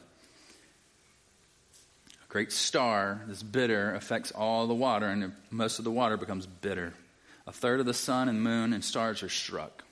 A 2.25 2.29
great 2.29 2.53
star 2.53 3.21
that's 3.27 3.43
bitter 3.43 3.95
affects 3.95 4.33
all 4.33 4.67
the 4.67 4.75
water, 4.75 5.07
and 5.07 5.33
most 5.51 5.79
of 5.79 5.85
the 5.85 5.91
water 5.91 6.17
becomes 6.17 6.47
bitter. 6.47 6.95
A 7.47 7.53
third 7.53 7.81
of 7.81 7.87
the 7.87 7.95
sun 7.95 8.31
and 8.31 8.43
moon 8.43 8.73
and 8.73 8.83
stars 8.83 9.23
are 9.23 9.29
struck. 9.29 9.85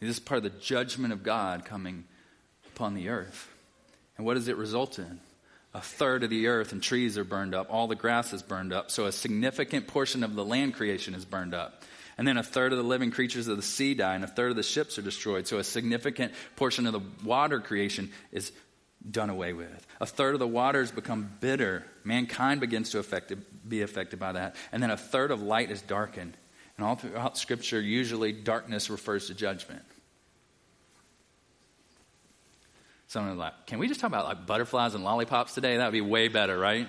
This 0.00 0.08
is 0.08 0.18
part 0.18 0.38
of 0.38 0.44
the 0.44 0.58
judgment 0.58 1.12
of 1.12 1.22
God 1.22 1.66
coming 1.66 2.04
upon 2.66 2.94
the 2.94 3.10
earth. 3.10 3.50
And 4.16 4.24
what 4.24 4.34
does 4.34 4.48
it 4.48 4.56
result 4.56 4.98
in? 4.98 5.20
A 5.74 5.80
third 5.80 6.22
of 6.22 6.30
the 6.30 6.46
earth 6.46 6.72
and 6.72 6.80
trees 6.80 7.18
are 7.18 7.24
burned 7.24 7.54
up. 7.54 7.66
All 7.68 7.88
the 7.88 7.96
grass 7.96 8.32
is 8.32 8.42
burned 8.42 8.72
up. 8.72 8.90
So 8.92 9.06
a 9.06 9.12
significant 9.12 9.88
portion 9.88 10.22
of 10.22 10.34
the 10.34 10.44
land 10.44 10.74
creation 10.74 11.14
is 11.14 11.24
burned 11.24 11.52
up. 11.52 11.82
And 12.16 12.28
then 12.28 12.36
a 12.36 12.44
third 12.44 12.72
of 12.72 12.78
the 12.78 12.84
living 12.84 13.10
creatures 13.10 13.48
of 13.48 13.56
the 13.56 13.62
sea 13.62 13.94
die, 13.94 14.14
and 14.14 14.22
a 14.22 14.28
third 14.28 14.50
of 14.50 14.56
the 14.56 14.62
ships 14.62 14.98
are 14.98 15.02
destroyed. 15.02 15.48
So 15.48 15.58
a 15.58 15.64
significant 15.64 16.32
portion 16.54 16.86
of 16.86 16.92
the 16.92 17.00
water 17.24 17.58
creation 17.58 18.12
is 18.30 18.52
done 19.10 19.30
away 19.30 19.52
with. 19.52 19.86
A 20.00 20.06
third 20.06 20.34
of 20.34 20.38
the 20.38 20.46
waters 20.46 20.92
become 20.92 21.28
bitter. 21.40 21.84
Mankind 22.04 22.60
begins 22.60 22.90
to 22.90 23.02
be 23.66 23.82
affected 23.82 24.18
by 24.20 24.32
that. 24.32 24.54
And 24.70 24.80
then 24.80 24.92
a 24.92 24.96
third 24.96 25.32
of 25.32 25.42
light 25.42 25.72
is 25.72 25.82
darkened. 25.82 26.36
And 26.76 26.86
all 26.86 26.94
throughout 26.94 27.36
Scripture, 27.36 27.80
usually 27.80 28.32
darkness 28.32 28.90
refers 28.90 29.26
to 29.26 29.34
judgment. 29.34 29.82
Someone 33.08 33.36
like, 33.38 33.66
can 33.66 33.78
we 33.78 33.88
just 33.88 34.00
talk 34.00 34.08
about 34.08 34.24
like 34.24 34.46
butterflies 34.46 34.94
and 34.94 35.04
lollipops 35.04 35.54
today? 35.54 35.76
That 35.76 35.86
would 35.86 35.92
be 35.92 36.00
way 36.00 36.28
better, 36.28 36.58
right? 36.58 36.88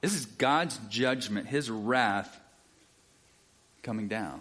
This 0.00 0.14
is 0.14 0.26
God's 0.26 0.78
judgment, 0.88 1.46
His 1.46 1.70
wrath 1.70 2.38
coming 3.82 4.08
down. 4.08 4.40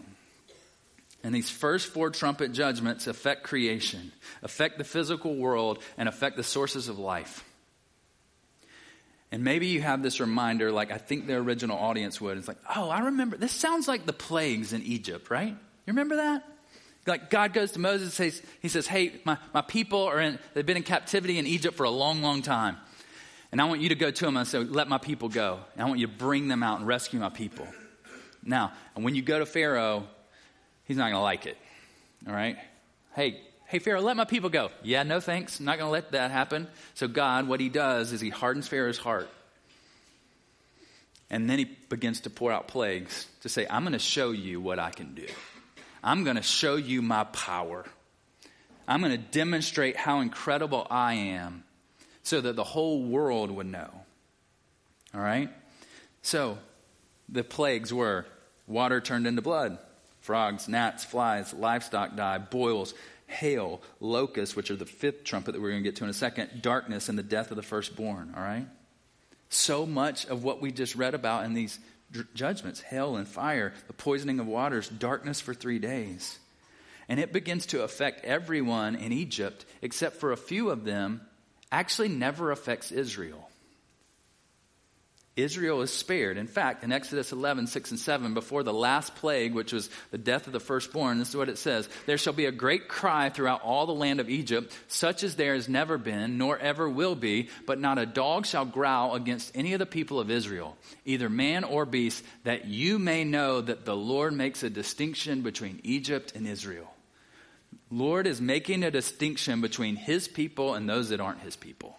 And 1.24 1.36
these 1.36 1.50
first 1.50 1.88
four 1.88 2.12
trumpet 2.12 2.54
judgments 2.54 3.08
affect 3.08 3.44
creation, 3.44 4.14
affect 4.42 4.78
the 4.78 4.86
physical 4.86 5.36
world, 5.36 5.84
and 5.98 6.08
affect 6.08 6.38
the 6.38 6.44
sources 6.44 6.88
of 6.88 6.98
life. 6.98 7.44
And 9.32 9.44
maybe 9.44 9.68
you 9.68 9.82
have 9.82 10.02
this 10.02 10.20
reminder, 10.20 10.72
like 10.72 10.92
I 10.92 10.98
think 10.98 11.28
the 11.28 11.36
original 11.36 11.78
audience 11.78 12.20
would. 12.22 12.38
It's 12.38 12.48
like, 12.48 12.58
oh, 12.74 12.90
I 12.90 13.02
remember. 13.02 13.38
This 13.38 13.52
sounds 13.52 13.88
like 13.88 14.06
the 14.06 14.14
plagues 14.14 14.74
in 14.74 14.82
Egypt, 14.82 15.30
right? 15.30 15.50
You 15.50 15.94
remember 15.94 16.18
that? 16.18 16.44
Like 17.10 17.30
God 17.30 17.54
goes 17.54 17.72
to 17.74 17.80
Moses, 17.80 18.20
and 18.20 18.32
says, 18.32 18.42
he 18.62 18.68
says, 18.68 18.88
hey, 18.88 19.14
my, 19.26 19.38
my 19.54 19.62
people 19.62 20.04
are 20.04 20.20
in, 20.20 20.40
they've 20.54 20.66
been 20.66 20.78
in 20.78 20.84
captivity 20.84 21.38
in 21.40 21.48
Egypt 21.48 21.76
for 21.76 21.84
a 21.84 21.90
long, 21.90 22.22
long 22.22 22.42
time. 22.42 22.78
And 23.52 23.60
I 23.60 23.66
want 23.66 23.82
you 23.82 23.90
to 23.90 23.96
go 23.96 24.12
to 24.12 24.26
them 24.26 24.38
and 24.38 24.48
say, 24.48 24.60
let 24.60 24.88
my 24.88 25.00
people 25.00 25.28
go. 25.28 25.60
And 25.74 25.82
I 25.82 25.86
want 25.88 26.00
you 26.00 26.08
to 26.08 26.14
bring 26.14 26.48
them 26.48 26.62
out 26.62 26.80
and 26.80 26.88
rescue 26.88 27.20
my 27.20 27.30
people. 27.30 27.68
Now, 28.44 28.74
and 28.96 29.04
when 29.04 29.16
you 29.16 29.22
go 29.22 29.40
to 29.40 29.46
Pharaoh, 29.46 30.08
he's 30.86 30.98
not 30.98 31.06
going 31.06 31.16
to 31.16 31.20
like 31.22 31.48
it. 31.48 31.58
All 32.28 32.34
right? 32.34 32.58
Hey, 33.16 33.42
hey, 33.66 33.80
Pharaoh, 33.80 34.02
let 34.02 34.16
my 34.16 34.26
people 34.26 34.50
go. 34.50 34.70
Yeah, 34.84 35.04
no 35.04 35.20
thanks. 35.20 35.60
I'm 35.60 35.66
not 35.66 35.80
going 35.80 35.88
to 35.88 35.92
let 35.92 36.12
that 36.12 36.30
happen. 36.30 36.68
So, 36.94 37.08
God, 37.08 37.48
what 37.48 37.60
he 37.60 37.70
does 37.70 38.14
is 38.14 38.22
he 38.22 38.30
hardens 38.30 38.68
Pharaoh's 38.68 39.00
heart. 39.00 39.30
And 41.32 41.50
then 41.50 41.60
he 41.60 41.66
begins 41.66 42.22
to 42.22 42.30
pour 42.30 42.52
out 42.52 42.68
plagues 42.68 43.28
to 43.42 43.50
say, 43.50 43.66
I'm 43.70 43.84
going 43.84 43.94
to 43.94 44.00
show 44.00 44.32
you 44.32 44.62
what 44.62 44.80
I 44.80 44.92
can 44.92 45.16
do. 45.16 45.28
I'm 46.04 46.24
going 46.24 46.36
to 46.36 46.42
show 46.42 46.76
you 46.76 47.02
my 47.02 47.26
power. 47.26 47.86
I'm 48.88 49.02
going 49.02 49.12
to 49.12 49.18
demonstrate 49.18 49.96
how 49.96 50.22
incredible 50.22 50.88
I 50.90 51.14
am 51.14 51.64
so 52.24 52.42
that 52.42 52.56
the 52.56 52.64
whole 52.64 53.04
world 53.04 53.52
would 53.52 53.68
know. 53.68 53.90
All 55.14 55.22
right? 55.22 55.50
So, 56.22 56.58
the 57.28 57.44
plagues 57.44 57.94
were 57.94 58.26
water 58.68 59.02
turned 59.02 59.28
into 59.28 59.42
blood, 59.42 59.78
frogs, 60.22 60.68
gnats, 60.68 61.04
flies, 61.04 61.54
livestock 61.54 62.16
die, 62.16 62.38
boils, 62.38 62.94
hail, 63.28 63.82
locusts, 64.00 64.56
which 64.56 64.72
are 64.72 64.76
the 64.76 64.86
fifth 64.86 65.24
trumpet 65.24 65.52
that 65.54 65.62
we're 65.62 65.72
going 65.72 65.84
to 65.84 65.88
get 65.88 65.98
to 65.98 66.04
in 66.04 66.10
a 66.10 66.14
second, 66.14 66.62
darkness, 66.62 67.10
and 67.10 67.18
the 67.18 67.24
death 67.24 67.52
of 67.52 67.58
the 67.58 67.64
firstborn. 67.64 68.34
All 68.36 68.44
right? 68.44 68.68
So 69.50 69.86
much 69.86 70.26
of 70.28 70.44
what 70.44 70.62
we 70.62 70.72
just 70.72 70.96
read 70.96 71.14
about 71.14 71.46
in 71.46 71.54
these 71.54 71.80
judgments 72.34 72.82
hell 72.82 73.16
and 73.16 73.28
fire, 73.28 73.74
the 73.88 73.94
poisoning 73.94 74.40
of 74.40 74.48
waters, 74.48 74.90
darkness 74.90 75.42
for 75.42 75.54
three 75.54 75.80
days. 75.80 76.40
And 77.08 77.20
it 77.20 77.34
begins 77.34 77.66
to 77.68 77.84
affect 77.84 78.26
everyone 78.26 78.96
in 78.96 79.12
Egypt, 79.12 79.66
except 79.82 80.18
for 80.18 80.32
a 80.32 80.38
few 80.38 80.70
of 80.70 80.86
them, 80.86 81.22
actually 81.72 82.10
never 82.10 82.52
affects 82.52 82.92
Israel. 82.92 83.49
Israel 85.42 85.82
is 85.82 85.92
spared. 85.92 86.38
In 86.38 86.48
fact, 86.48 86.84
in 86.84 86.92
Exodus 86.92 87.32
11, 87.32 87.68
6 87.68 87.92
and 87.92 88.00
7, 88.00 88.34
before 88.34 88.64
the 88.64 88.74
last 88.74 89.16
plague, 89.16 89.54
which 89.54 89.74
was 89.74 89.90
the 90.12 90.18
death 90.18 90.48
of 90.48 90.54
the 90.54 90.60
firstborn, 90.60 91.20
this 91.20 91.30
is 91.30 91.36
what 91.36 91.50
it 91.50 91.58
says 91.58 91.90
There 92.06 92.18
shall 92.18 92.34
be 92.34 92.46
a 92.46 92.52
great 92.52 92.88
cry 92.88 93.30
throughout 93.30 93.62
all 93.62 93.86
the 93.86 93.94
land 93.94 94.20
of 94.20 94.30
Egypt, 94.30 94.76
such 94.88 95.24
as 95.24 95.36
there 95.36 95.54
has 95.54 95.70
never 95.70 95.98
been, 95.98 96.38
nor 96.38 96.58
ever 96.58 96.90
will 96.90 97.16
be, 97.16 97.50
but 97.66 97.80
not 97.80 97.98
a 97.98 98.06
dog 98.06 98.46
shall 98.46 98.66
growl 98.66 99.16
against 99.16 99.56
any 99.56 99.74
of 99.74 99.80
the 99.80 99.86
people 99.86 100.20
of 100.20 100.32
Israel, 100.32 100.78
either 101.06 101.30
man 101.30 101.64
or 101.64 101.86
beast, 101.86 102.24
that 102.44 102.66
you 102.66 102.98
may 102.98 103.24
know 103.24 103.62
that 103.62 103.86
the 103.86 103.96
Lord 103.96 104.34
makes 104.34 104.64
a 104.64 104.70
distinction 104.70 105.42
between 105.42 105.80
Egypt 105.84 106.34
and 106.36 106.48
Israel. 106.48 106.94
Lord 107.92 108.28
is 108.28 108.40
making 108.40 108.84
a 108.84 108.92
distinction 108.92 109.62
between 109.62 109.96
his 109.96 110.28
people 110.28 110.76
and 110.76 110.88
those 110.88 111.10
that 111.10 111.20
aren't 111.20 111.42
his 111.42 111.56
people. 111.56 111.99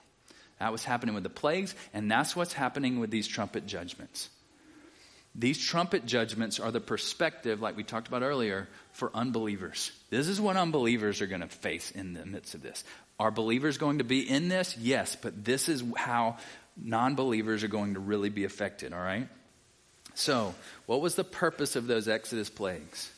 That 0.60 0.72
was 0.72 0.84
happening 0.84 1.14
with 1.14 1.24
the 1.24 1.30
plagues, 1.30 1.74
and 1.92 2.10
that's 2.10 2.36
what's 2.36 2.52
happening 2.52 3.00
with 3.00 3.10
these 3.10 3.26
trumpet 3.26 3.66
judgments. 3.66 4.28
These 5.34 5.64
trumpet 5.64 6.06
judgments 6.06 6.60
are 6.60 6.70
the 6.70 6.80
perspective, 6.80 7.60
like 7.60 7.76
we 7.76 7.84
talked 7.84 8.08
about 8.08 8.22
earlier, 8.22 8.68
for 8.92 9.10
unbelievers. 9.14 9.90
This 10.10 10.28
is 10.28 10.40
what 10.40 10.56
unbelievers 10.56 11.22
are 11.22 11.26
going 11.26 11.40
to 11.40 11.48
face 11.48 11.90
in 11.90 12.12
the 12.12 12.26
midst 12.26 12.54
of 12.54 12.62
this. 12.62 12.84
Are 13.18 13.30
believers 13.30 13.78
going 13.78 13.98
to 13.98 14.04
be 14.04 14.28
in 14.28 14.48
this? 14.48 14.76
Yes, 14.76 15.16
but 15.16 15.44
this 15.44 15.68
is 15.68 15.82
how 15.96 16.36
non 16.76 17.14
believers 17.14 17.64
are 17.64 17.68
going 17.68 17.94
to 17.94 18.00
really 18.00 18.28
be 18.28 18.44
affected, 18.44 18.92
all 18.92 19.00
right? 19.00 19.28
So, 20.14 20.54
what 20.86 21.00
was 21.00 21.14
the 21.14 21.24
purpose 21.24 21.76
of 21.76 21.86
those 21.86 22.08
Exodus 22.08 22.50
plagues? 22.50 23.10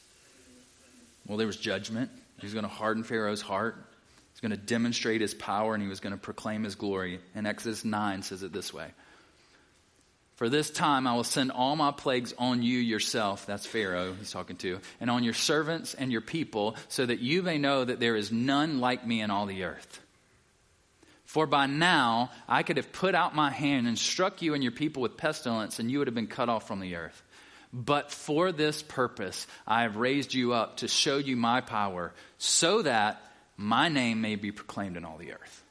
Well, 1.26 1.38
there 1.38 1.46
was 1.46 1.56
judgment. 1.56 2.10
He 2.38 2.46
was 2.46 2.52
going 2.52 2.64
to 2.64 2.68
harden 2.68 3.04
Pharaoh's 3.04 3.40
heart. 3.40 3.76
Going 4.42 4.50
to 4.50 4.56
demonstrate 4.56 5.20
his 5.20 5.34
power 5.34 5.72
and 5.72 5.82
he 5.82 5.88
was 5.88 6.00
going 6.00 6.12
to 6.12 6.18
proclaim 6.18 6.64
his 6.64 6.74
glory. 6.74 7.20
And 7.34 7.46
Exodus 7.46 7.84
9 7.84 8.22
says 8.22 8.42
it 8.42 8.52
this 8.52 8.74
way 8.74 8.88
For 10.34 10.48
this 10.48 10.68
time 10.68 11.06
I 11.06 11.14
will 11.14 11.22
send 11.22 11.52
all 11.52 11.76
my 11.76 11.92
plagues 11.92 12.34
on 12.36 12.60
you 12.60 12.78
yourself. 12.78 13.46
That's 13.46 13.66
Pharaoh 13.66 14.14
he's 14.14 14.32
talking 14.32 14.56
to. 14.56 14.80
And 15.00 15.08
on 15.08 15.22
your 15.22 15.34
servants 15.34 15.94
and 15.94 16.10
your 16.10 16.22
people, 16.22 16.76
so 16.88 17.06
that 17.06 17.20
you 17.20 17.42
may 17.42 17.56
know 17.56 17.84
that 17.84 18.00
there 18.00 18.16
is 18.16 18.32
none 18.32 18.80
like 18.80 19.06
me 19.06 19.20
in 19.20 19.30
all 19.30 19.46
the 19.46 19.62
earth. 19.62 20.00
For 21.24 21.46
by 21.46 21.66
now 21.66 22.32
I 22.48 22.64
could 22.64 22.78
have 22.78 22.92
put 22.92 23.14
out 23.14 23.36
my 23.36 23.50
hand 23.50 23.86
and 23.86 23.96
struck 23.96 24.42
you 24.42 24.54
and 24.54 24.62
your 24.62 24.72
people 24.72 25.02
with 25.02 25.16
pestilence, 25.16 25.78
and 25.78 25.88
you 25.88 25.98
would 25.98 26.08
have 26.08 26.16
been 26.16 26.26
cut 26.26 26.48
off 26.48 26.66
from 26.66 26.80
the 26.80 26.96
earth. 26.96 27.22
But 27.72 28.10
for 28.10 28.50
this 28.50 28.82
purpose 28.82 29.46
I 29.68 29.82
have 29.82 29.96
raised 29.96 30.34
you 30.34 30.52
up 30.52 30.78
to 30.78 30.88
show 30.88 31.18
you 31.18 31.36
my 31.36 31.60
power, 31.60 32.12
so 32.38 32.82
that 32.82 33.22
my 33.56 33.88
name 33.88 34.20
may 34.20 34.36
be 34.36 34.52
proclaimed 34.52 34.96
in 34.96 35.04
all 35.04 35.18
the 35.18 35.32
earth. 35.32 35.62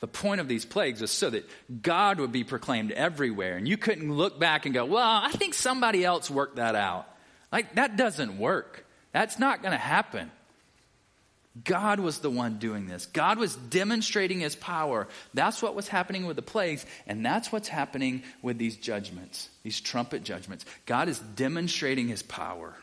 The 0.00 0.06
point 0.06 0.40
of 0.40 0.48
these 0.48 0.64
plagues 0.64 1.00
was 1.00 1.10
so 1.10 1.30
that 1.30 1.48
God 1.82 2.20
would 2.20 2.30
be 2.30 2.44
proclaimed 2.44 2.92
everywhere. 2.92 3.56
And 3.56 3.66
you 3.66 3.76
couldn't 3.76 4.12
look 4.12 4.38
back 4.38 4.64
and 4.64 4.74
go, 4.74 4.84
well, 4.84 5.20
I 5.22 5.32
think 5.32 5.54
somebody 5.54 6.04
else 6.04 6.30
worked 6.30 6.56
that 6.56 6.74
out. 6.74 7.08
Like, 7.50 7.74
that 7.74 7.96
doesn't 7.96 8.38
work. 8.38 8.86
That's 9.12 9.38
not 9.38 9.62
going 9.62 9.72
to 9.72 9.78
happen. 9.78 10.30
God 11.64 11.98
was 11.98 12.20
the 12.20 12.30
one 12.30 12.58
doing 12.58 12.86
this. 12.86 13.06
God 13.06 13.38
was 13.38 13.56
demonstrating 13.56 14.40
his 14.40 14.54
power. 14.54 15.08
That's 15.34 15.60
what 15.60 15.74
was 15.74 15.88
happening 15.88 16.26
with 16.26 16.36
the 16.36 16.42
plagues, 16.42 16.86
and 17.06 17.24
that's 17.24 17.50
what's 17.50 17.68
happening 17.68 18.22
with 18.42 18.58
these 18.58 18.76
judgments, 18.76 19.48
these 19.62 19.80
trumpet 19.80 20.22
judgments. 20.22 20.64
God 20.86 21.08
is 21.08 21.18
demonstrating 21.18 22.06
his 22.06 22.22
power. 22.22 22.74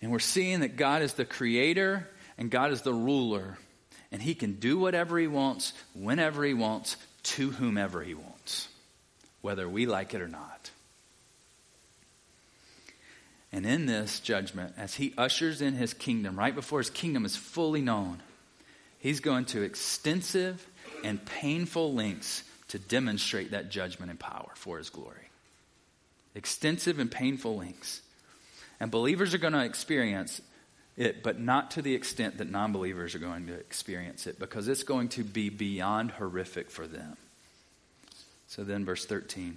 And 0.00 0.10
we're 0.10 0.18
seeing 0.18 0.60
that 0.60 0.76
God 0.76 1.02
is 1.02 1.14
the 1.14 1.24
creator 1.24 2.08
and 2.38 2.50
God 2.50 2.72
is 2.72 2.82
the 2.82 2.94
ruler, 2.94 3.58
and 4.10 4.20
he 4.20 4.34
can 4.34 4.54
do 4.54 4.78
whatever 4.78 5.18
he 5.18 5.26
wants, 5.26 5.72
whenever 5.94 6.44
he 6.44 6.54
wants, 6.54 6.96
to 7.22 7.50
whomever 7.50 8.02
he 8.02 8.14
wants, 8.14 8.68
whether 9.40 9.68
we 9.68 9.86
like 9.86 10.14
it 10.14 10.20
or 10.20 10.28
not. 10.28 10.70
And 13.52 13.64
in 13.64 13.86
this 13.86 14.18
judgment, 14.18 14.74
as 14.76 14.94
he 14.94 15.14
ushers 15.16 15.62
in 15.62 15.74
his 15.74 15.94
kingdom, 15.94 16.36
right 16.36 16.54
before 16.54 16.80
his 16.80 16.90
kingdom 16.90 17.24
is 17.24 17.36
fully 17.36 17.80
known, 17.80 18.20
he's 18.98 19.20
going 19.20 19.44
to 19.46 19.62
extensive 19.62 20.66
and 21.04 21.24
painful 21.24 21.94
lengths 21.94 22.42
to 22.68 22.80
demonstrate 22.80 23.52
that 23.52 23.70
judgment 23.70 24.10
and 24.10 24.18
power 24.18 24.50
for 24.56 24.78
his 24.78 24.90
glory. 24.90 25.30
Extensive 26.34 26.98
and 26.98 27.10
painful 27.10 27.56
lengths. 27.56 28.00
And 28.80 28.90
believers 28.90 29.34
are 29.34 29.38
going 29.38 29.52
to 29.52 29.64
experience 29.64 30.40
it, 30.96 31.22
but 31.22 31.40
not 31.40 31.72
to 31.72 31.82
the 31.82 31.94
extent 31.94 32.38
that 32.38 32.50
non 32.50 32.72
believers 32.72 33.14
are 33.14 33.20
going 33.20 33.46
to 33.48 33.54
experience 33.54 34.26
it, 34.26 34.38
because 34.38 34.68
it's 34.68 34.84
going 34.84 35.08
to 35.10 35.24
be 35.24 35.50
beyond 35.50 36.12
horrific 36.12 36.70
for 36.70 36.86
them. 36.86 37.16
So 38.46 38.62
then, 38.62 38.84
verse 38.84 39.04
13. 39.04 39.56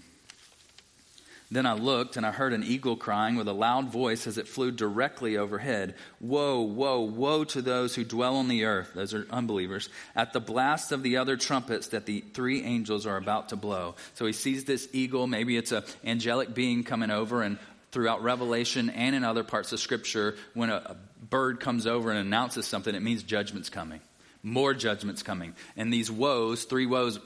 Then 1.49 1.65
I 1.65 1.73
looked, 1.73 2.17
and 2.17 2.25
I 2.25 2.31
heard 2.31 2.51
an 2.51 2.63
eagle 2.63 2.97
crying 2.97 3.37
with 3.37 3.47
a 3.47 3.53
loud 3.53 3.89
voice 3.89 4.27
as 4.27 4.37
it 4.37 4.49
flew 4.49 4.69
directly 4.69 5.37
overhead 5.37 5.95
Woe, 6.19 6.61
woe, 6.61 7.01
woe 7.01 7.45
to 7.45 7.61
those 7.61 7.95
who 7.95 8.03
dwell 8.03 8.35
on 8.35 8.49
the 8.49 8.65
earth, 8.65 8.91
those 8.93 9.13
are 9.13 9.25
unbelievers, 9.29 9.87
at 10.15 10.33
the 10.33 10.41
blast 10.41 10.91
of 10.91 11.03
the 11.03 11.17
other 11.17 11.37
trumpets 11.37 11.89
that 11.89 12.05
the 12.05 12.19
three 12.33 12.63
angels 12.63 13.05
are 13.05 13.15
about 13.15 13.49
to 13.49 13.55
blow. 13.55 13.95
So 14.15 14.25
he 14.25 14.33
sees 14.33 14.65
this 14.65 14.89
eagle, 14.91 15.25
maybe 15.25 15.55
it's 15.55 15.71
an 15.71 15.83
angelic 16.03 16.53
being 16.53 16.83
coming 16.83 17.11
over, 17.11 17.41
and 17.41 17.57
throughout 17.91 18.23
Revelation 18.23 18.89
and 18.89 19.15
in 19.15 19.23
other 19.23 19.45
parts 19.45 19.71
of 19.71 19.79
Scripture, 19.79 20.35
when 20.53 20.69
a, 20.69 20.75
a 20.75 20.97
bird 21.29 21.59
comes 21.59 21.87
over 21.87 22.09
and 22.09 22.19
announces 22.19 22.65
something, 22.65 22.93
it 22.93 23.01
means 23.01 23.23
judgment's 23.23 23.69
coming. 23.69 24.01
More 24.43 24.73
judgment's 24.73 25.23
coming. 25.23 25.55
And 25.75 25.91
these 25.91 26.11
woes, 26.11 26.63
three 26.65 26.85
woes, 26.85 27.19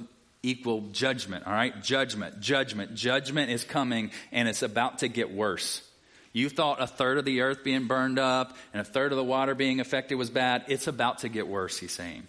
equal 0.43 0.81
judgment, 0.91 1.45
all 1.45 1.53
right? 1.53 1.81
Judgment, 1.83 2.39
judgment, 2.39 2.95
judgment 2.95 3.51
is 3.51 3.63
coming 3.63 4.11
and 4.31 4.47
it's 4.47 4.63
about 4.63 4.99
to 4.99 5.07
get 5.07 5.31
worse. 5.31 5.87
You 6.33 6.49
thought 6.49 6.81
a 6.81 6.87
third 6.87 7.17
of 7.17 7.25
the 7.25 7.41
earth 7.41 7.63
being 7.63 7.87
burned 7.87 8.17
up 8.17 8.57
and 8.73 8.81
a 8.81 8.85
third 8.85 9.11
of 9.11 9.17
the 9.17 9.23
water 9.23 9.53
being 9.53 9.79
affected 9.79 10.15
was 10.15 10.29
bad. 10.29 10.65
It's 10.67 10.87
about 10.87 11.19
to 11.19 11.29
get 11.29 11.47
worse, 11.47 11.77
he's 11.77 11.91
saying. 11.91 12.23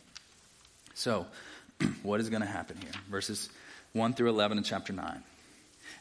So, 0.95 1.27
what 2.03 2.21
is 2.21 2.29
going 2.29 2.43
to 2.43 2.49
happen 2.49 2.77
here? 2.77 2.93
Verses 3.11 3.49
1 3.93 4.15
through 4.15 4.31
11 4.31 4.59
in 4.59 4.65
chapter 4.65 4.93
9. 4.93 5.23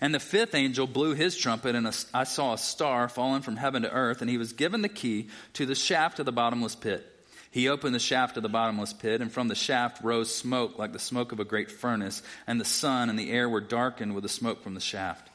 And 0.01 0.15
the 0.15 0.19
fifth 0.19 0.55
angel 0.55 0.87
blew 0.87 1.13
his 1.13 1.37
trumpet, 1.37 1.75
and 1.75 1.87
I 2.13 2.23
saw 2.23 2.53
a 2.53 2.57
star 2.57 3.07
falling 3.07 3.43
from 3.43 3.55
heaven 3.55 3.83
to 3.83 3.91
earth, 3.91 4.21
and 4.21 4.29
he 4.29 4.39
was 4.39 4.51
given 4.51 4.81
the 4.81 4.89
key 4.89 5.29
to 5.53 5.67
the 5.67 5.75
shaft 5.75 6.19
of 6.19 6.25
the 6.25 6.31
bottomless 6.31 6.75
pit. 6.75 7.07
He 7.51 7.69
opened 7.69 7.93
the 7.93 7.99
shaft 7.99 8.35
of 8.35 8.43
the 8.43 8.49
bottomless 8.49 8.93
pit, 8.93 9.21
and 9.21 9.31
from 9.31 9.47
the 9.47 9.55
shaft 9.55 10.03
rose 10.03 10.33
smoke 10.33 10.79
like 10.79 10.91
the 10.91 10.99
smoke 10.99 11.31
of 11.31 11.39
a 11.39 11.45
great 11.45 11.69
furnace, 11.69 12.23
and 12.47 12.59
the 12.59 12.65
sun 12.65 13.09
and 13.09 13.19
the 13.19 13.29
air 13.29 13.47
were 13.47 13.61
darkened 13.61 14.15
with 14.15 14.23
the 14.23 14.29
smoke 14.29 14.63
from 14.63 14.73
the 14.73 14.79
shaft. 14.79 15.29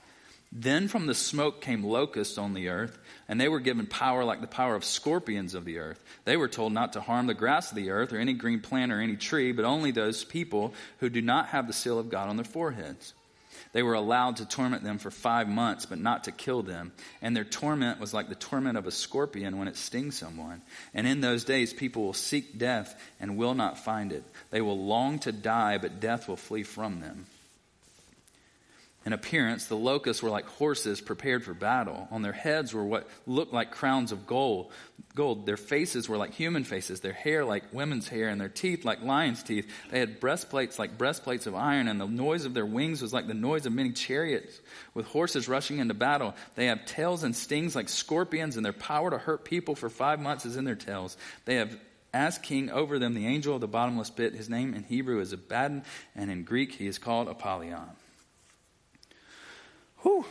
Then 0.50 0.88
from 0.88 1.06
the 1.06 1.14
smoke 1.14 1.60
came 1.60 1.84
locusts 1.84 2.38
on 2.38 2.54
the 2.54 2.68
earth, 2.68 2.98
and 3.28 3.40
they 3.40 3.48
were 3.48 3.60
given 3.60 3.86
power 3.86 4.24
like 4.24 4.40
the 4.40 4.46
power 4.46 4.74
of 4.74 4.84
scorpions 4.84 5.54
of 5.54 5.64
the 5.64 5.78
earth. 5.78 6.02
They 6.24 6.36
were 6.36 6.48
told 6.48 6.72
not 6.72 6.94
to 6.94 7.00
harm 7.00 7.26
the 7.26 7.34
grass 7.34 7.70
of 7.70 7.76
the 7.76 7.90
earth, 7.90 8.12
or 8.12 8.18
any 8.18 8.32
green 8.32 8.60
plant, 8.60 8.90
or 8.90 9.00
any 9.00 9.16
tree, 9.16 9.52
but 9.52 9.64
only 9.64 9.90
those 9.90 10.24
people 10.24 10.72
who 10.98 11.10
do 11.10 11.20
not 11.20 11.48
have 11.48 11.66
the 11.66 11.72
seal 11.72 11.98
of 11.98 12.08
God 12.08 12.28
on 12.28 12.36
their 12.36 12.44
foreheads. 12.44 13.12
They 13.76 13.82
were 13.82 13.92
allowed 13.92 14.36
to 14.36 14.46
torment 14.46 14.84
them 14.84 14.96
for 14.96 15.10
five 15.10 15.50
months, 15.50 15.84
but 15.84 15.98
not 15.98 16.24
to 16.24 16.32
kill 16.32 16.62
them. 16.62 16.92
And 17.20 17.36
their 17.36 17.44
torment 17.44 18.00
was 18.00 18.14
like 18.14 18.30
the 18.30 18.34
torment 18.34 18.78
of 18.78 18.86
a 18.86 18.90
scorpion 18.90 19.58
when 19.58 19.68
it 19.68 19.76
stings 19.76 20.16
someone. 20.16 20.62
And 20.94 21.06
in 21.06 21.20
those 21.20 21.44
days, 21.44 21.74
people 21.74 22.04
will 22.04 22.14
seek 22.14 22.56
death 22.56 22.98
and 23.20 23.36
will 23.36 23.52
not 23.52 23.84
find 23.84 24.12
it. 24.12 24.24
They 24.48 24.62
will 24.62 24.82
long 24.82 25.18
to 25.18 25.30
die, 25.30 25.76
but 25.76 26.00
death 26.00 26.26
will 26.26 26.38
flee 26.38 26.62
from 26.62 27.00
them. 27.00 27.26
In 29.06 29.12
appearance, 29.12 29.66
the 29.66 29.76
locusts 29.76 30.20
were 30.20 30.30
like 30.30 30.46
horses 30.46 31.00
prepared 31.00 31.44
for 31.44 31.54
battle. 31.54 32.08
On 32.10 32.22
their 32.22 32.32
heads 32.32 32.74
were 32.74 32.84
what 32.84 33.08
looked 33.24 33.52
like 33.52 33.70
crowns 33.70 34.10
of 34.10 34.26
gold. 34.26 34.72
Gold. 35.14 35.46
Their 35.46 35.56
faces 35.56 36.08
were 36.08 36.16
like 36.16 36.34
human 36.34 36.64
faces, 36.64 36.98
their 36.98 37.12
hair 37.12 37.44
like 37.44 37.72
women's 37.72 38.08
hair, 38.08 38.28
and 38.28 38.40
their 38.40 38.48
teeth 38.48 38.84
like 38.84 39.02
lions' 39.02 39.44
teeth. 39.44 39.72
They 39.92 40.00
had 40.00 40.18
breastplates 40.18 40.76
like 40.80 40.98
breastplates 40.98 41.46
of 41.46 41.54
iron, 41.54 41.86
and 41.86 42.00
the 42.00 42.08
noise 42.08 42.46
of 42.46 42.52
their 42.52 42.66
wings 42.66 43.00
was 43.00 43.12
like 43.12 43.28
the 43.28 43.32
noise 43.32 43.64
of 43.64 43.72
many 43.72 43.92
chariots 43.92 44.60
with 44.92 45.06
horses 45.06 45.48
rushing 45.48 45.78
into 45.78 45.94
battle. 45.94 46.34
They 46.56 46.66
have 46.66 46.84
tails 46.84 47.22
and 47.22 47.36
stings 47.36 47.76
like 47.76 47.88
scorpions, 47.88 48.56
and 48.56 48.66
their 48.66 48.72
power 48.72 49.10
to 49.10 49.18
hurt 49.18 49.44
people 49.44 49.76
for 49.76 49.88
five 49.88 50.18
months 50.18 50.44
is 50.44 50.56
in 50.56 50.64
their 50.64 50.74
tails. 50.74 51.16
They 51.44 51.54
have 51.54 51.78
as 52.12 52.38
king 52.38 52.70
over 52.70 52.98
them 52.98 53.14
the 53.14 53.28
angel 53.28 53.54
of 53.54 53.60
the 53.60 53.68
bottomless 53.68 54.10
pit. 54.10 54.34
His 54.34 54.50
name 54.50 54.74
in 54.74 54.82
Hebrew 54.82 55.20
is 55.20 55.32
Abaddon, 55.32 55.84
and 56.16 56.28
in 56.28 56.42
Greek 56.42 56.72
he 56.72 56.88
is 56.88 56.98
called 56.98 57.28
Apollyon. 57.28 57.90
Whew. 60.02 60.24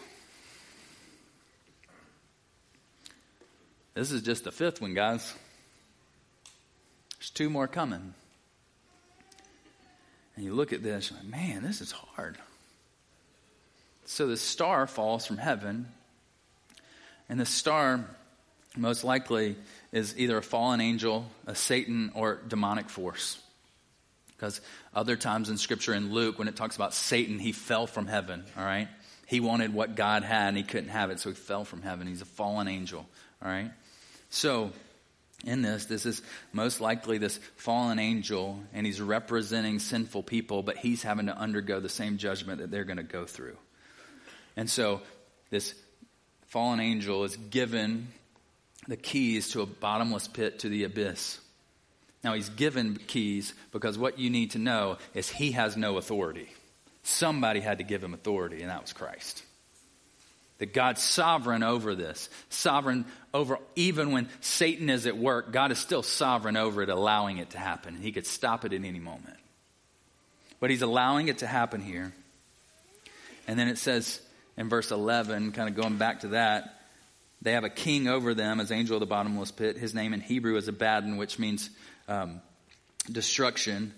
This 3.94 4.12
is 4.12 4.22
just 4.22 4.44
the 4.44 4.52
fifth 4.52 4.82
one, 4.82 4.94
guys. 4.94 5.34
There's 7.18 7.30
two 7.30 7.50
more 7.50 7.68
coming. 7.68 8.14
And 10.36 10.44
you 10.44 10.54
look 10.54 10.74
at 10.74 10.84
this, 10.84 11.12
like, 11.12 11.24
man, 11.24 11.64
this 11.64 11.82
is 11.82 11.92
hard. 11.92 12.38
So 14.06 14.28
the 14.28 14.38
star 14.38 14.86
falls 14.86 15.26
from 15.26 15.38
heaven, 15.38 15.88
and 17.28 17.40
the 17.40 17.46
star 17.46 18.06
most 18.78 19.04
likely 19.04 19.56
is 19.92 20.18
either 20.18 20.38
a 20.38 20.44
fallen 20.44 20.82
angel, 20.82 21.26
a 21.48 21.56
Satan, 21.56 22.12
or 22.14 22.40
demonic 22.48 22.90
force. 22.90 23.40
Because 24.28 24.60
other 24.94 25.16
times 25.16 25.50
in 25.50 25.58
Scripture, 25.58 25.94
in 25.94 26.12
Luke, 26.12 26.38
when 26.38 26.50
it 26.50 26.58
talks 26.58 26.76
about 26.76 26.94
Satan, 26.94 27.40
he 27.40 27.54
fell 27.54 27.88
from 27.88 28.06
heaven, 28.06 28.44
all 28.58 28.66
right? 28.66 28.90
He 29.26 29.40
wanted 29.40 29.74
what 29.74 29.96
God 29.96 30.24
had 30.24 30.50
and 30.50 30.58
he 30.58 30.64
couldn't 30.64 30.90
have 30.90 31.10
it, 31.10 31.20
so 31.20 31.30
he 31.30 31.36
fell 31.36 31.66
from 31.66 31.82
heaven. 31.82 32.08
He's 32.08 32.22
a 32.22 32.26
fallen 32.26 32.68
angel. 32.68 33.08
All 33.44 33.50
right? 33.50 33.72
So, 34.30 34.72
in 35.46 35.62
this, 35.62 35.86
this 35.86 36.06
is 36.06 36.22
most 36.54 36.82
likely 36.82 37.18
this 37.18 37.40
fallen 37.58 38.00
angel, 38.00 38.60
and 38.74 38.86
he's 38.86 39.02
representing 39.02 39.80
sinful 39.80 40.24
people, 40.24 40.64
but 40.64 40.78
he's 40.78 41.04
having 41.04 41.28
to 41.28 41.38
undergo 41.38 41.80
the 41.80 41.90
same 41.90 42.18
judgment 42.18 42.60
that 42.60 42.72
they're 42.72 42.84
going 42.84 42.98
to 42.98 43.04
go 43.04 43.26
through. 43.26 43.58
And 44.56 44.70
so, 44.70 45.02
this 45.50 45.76
fallen 46.48 46.80
angel 46.80 47.24
is 47.24 47.36
given 47.36 48.08
the 48.88 48.98
keys 48.98 49.50
to 49.50 49.62
a 49.62 49.66
bottomless 49.66 50.28
pit 50.28 50.60
to 50.60 50.70
the 50.70 50.84
abyss. 50.84 51.40
Now, 52.24 52.34
he's 52.34 52.50
given 52.50 52.98
keys 53.08 53.54
because 53.72 53.98
what 53.98 54.18
you 54.18 54.30
need 54.30 54.52
to 54.52 54.60
know 54.60 54.98
is 55.14 55.30
he 55.30 55.52
has 55.52 55.78
no 55.78 55.98
authority. 55.98 56.50
Somebody 57.08 57.60
had 57.60 57.78
to 57.78 57.84
give 57.84 58.04
him 58.04 58.16
authority, 58.16 58.62
and 58.62 58.72
that 58.72 58.82
was 58.82 58.92
Christ. 58.92 59.44
That 60.58 60.74
God's 60.74 61.04
sovereign 61.04 61.62
over 61.62 61.94
this, 61.94 62.30
sovereign 62.50 63.06
over 63.32 63.60
even 63.76 64.12
when 64.12 64.28
Satan 64.42 64.90
is 64.90 65.06
at 65.06 65.16
work, 65.16 65.52
God 65.54 65.72
is 65.72 65.78
still 65.78 66.02
sovereign 66.02 66.58
over 66.58 66.82
it, 66.82 66.90
allowing 66.90 67.38
it 67.38 67.52
to 67.52 67.60
happen. 67.60 67.96
He 67.96 68.12
could 68.12 68.26
stop 68.26 68.66
it 68.66 68.74
at 68.74 68.84
any 68.84 69.00
moment. 69.00 69.38
But 70.60 70.72
He's 70.72 70.82
allowing 70.82 71.28
it 71.28 71.40
to 71.40 71.48
happen 71.48 71.80
here. 71.80 72.12
And 73.48 73.60
then 73.60 73.68
it 73.68 73.78
says 73.78 74.20
in 74.58 74.68
verse 74.68 74.90
11, 74.90 75.52
kind 75.52 75.70
of 75.70 75.76
going 75.76 75.98
back 75.98 76.22
to 76.22 76.30
that, 76.30 76.82
they 77.40 77.52
have 77.52 77.66
a 77.66 77.70
king 77.70 78.08
over 78.08 78.34
them 78.34 78.60
as 78.60 78.72
angel 78.72 78.96
of 78.96 79.02
the 79.02 79.06
bottomless 79.06 79.52
pit. 79.52 79.78
His 79.78 79.94
name 79.94 80.12
in 80.12 80.22
Hebrew 80.22 80.56
is 80.58 80.68
Abaddon, 80.68 81.18
which 81.18 81.38
means 81.38 81.70
um, 82.08 82.42
destruction 83.12 83.94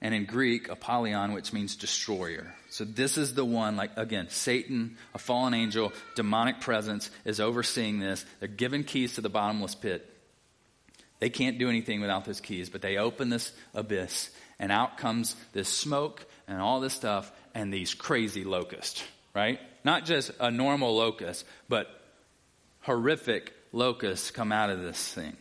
and 0.00 0.14
in 0.14 0.26
Greek, 0.26 0.68
Apollyon, 0.68 1.32
which 1.32 1.52
means 1.52 1.76
destroyer. 1.76 2.54
So 2.70 2.84
this 2.84 3.18
is 3.18 3.34
the 3.34 3.44
one, 3.44 3.76
like, 3.76 3.96
again, 3.96 4.28
Satan, 4.30 4.96
a 5.14 5.18
fallen 5.18 5.54
angel, 5.54 5.92
demonic 6.14 6.60
presence, 6.60 7.10
is 7.24 7.40
overseeing 7.40 7.98
this. 7.98 8.24
They're 8.38 8.48
given 8.48 8.84
keys 8.84 9.14
to 9.14 9.20
the 9.20 9.28
bottomless 9.28 9.74
pit. 9.74 10.08
They 11.18 11.30
can't 11.30 11.58
do 11.58 11.68
anything 11.68 12.00
without 12.00 12.24
those 12.24 12.40
keys, 12.40 12.68
but 12.68 12.80
they 12.80 12.96
open 12.96 13.28
this 13.28 13.52
abyss, 13.74 14.30
and 14.60 14.70
out 14.70 14.98
comes 14.98 15.34
this 15.52 15.68
smoke 15.68 16.24
and 16.46 16.60
all 16.60 16.80
this 16.80 16.94
stuff, 16.94 17.32
and 17.54 17.74
these 17.74 17.92
crazy 17.92 18.44
locusts, 18.44 19.02
right? 19.34 19.58
Not 19.84 20.04
just 20.04 20.30
a 20.38 20.50
normal 20.50 20.96
locust, 20.96 21.44
but 21.68 21.88
horrific 22.82 23.52
locusts 23.72 24.30
come 24.30 24.52
out 24.52 24.70
of 24.70 24.80
this 24.80 25.12
thing. 25.12 25.36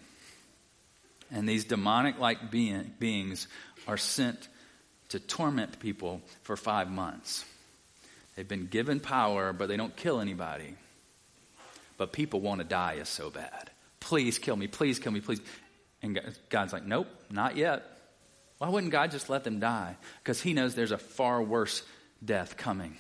And 1.30 1.48
these 1.48 1.66
demonic 1.66 2.20
like 2.20 2.50
being, 2.50 2.94
beings 3.00 3.48
are 3.88 3.98
sent 3.98 4.48
to 5.10 5.20
torment 5.20 5.80
people 5.80 6.22
for 6.44 6.58
five 6.58 6.90
months. 6.90 7.46
They've 8.36 8.48
been 8.48 8.68
given 8.68 9.00
power, 9.00 9.54
but 9.54 9.68
they 9.68 9.78
don't 9.78 9.96
kill 9.96 10.20
anybody. 10.20 10.76
But 11.98 12.14
people 12.14 12.42
want 12.42 12.62
to 12.62 12.68
die 12.68 12.94
is 12.94 13.10
so 13.10 13.30
bad. 13.30 13.72
Please 14.00 14.38
kill 14.38 14.56
me, 14.56 14.68
please 14.68 15.00
kill 15.00 15.12
me, 15.12 15.22
please. 15.22 15.42
And 16.04 16.20
God's 16.50 16.74
like, 16.74 16.86
nope, 16.86 17.08
not 17.32 17.58
yet. 17.58 17.84
Why 18.60 18.70
wouldn't 18.70 18.92
God 18.92 19.12
just 19.12 19.30
let 19.30 19.44
them 19.44 19.60
die? 19.60 19.96
Because 20.24 20.42
He 20.42 20.54
knows 20.54 20.76
there's 20.76 20.92
a 20.92 20.98
far 20.98 21.42
worse 21.42 21.84
death 22.24 22.58
coming 22.58 22.98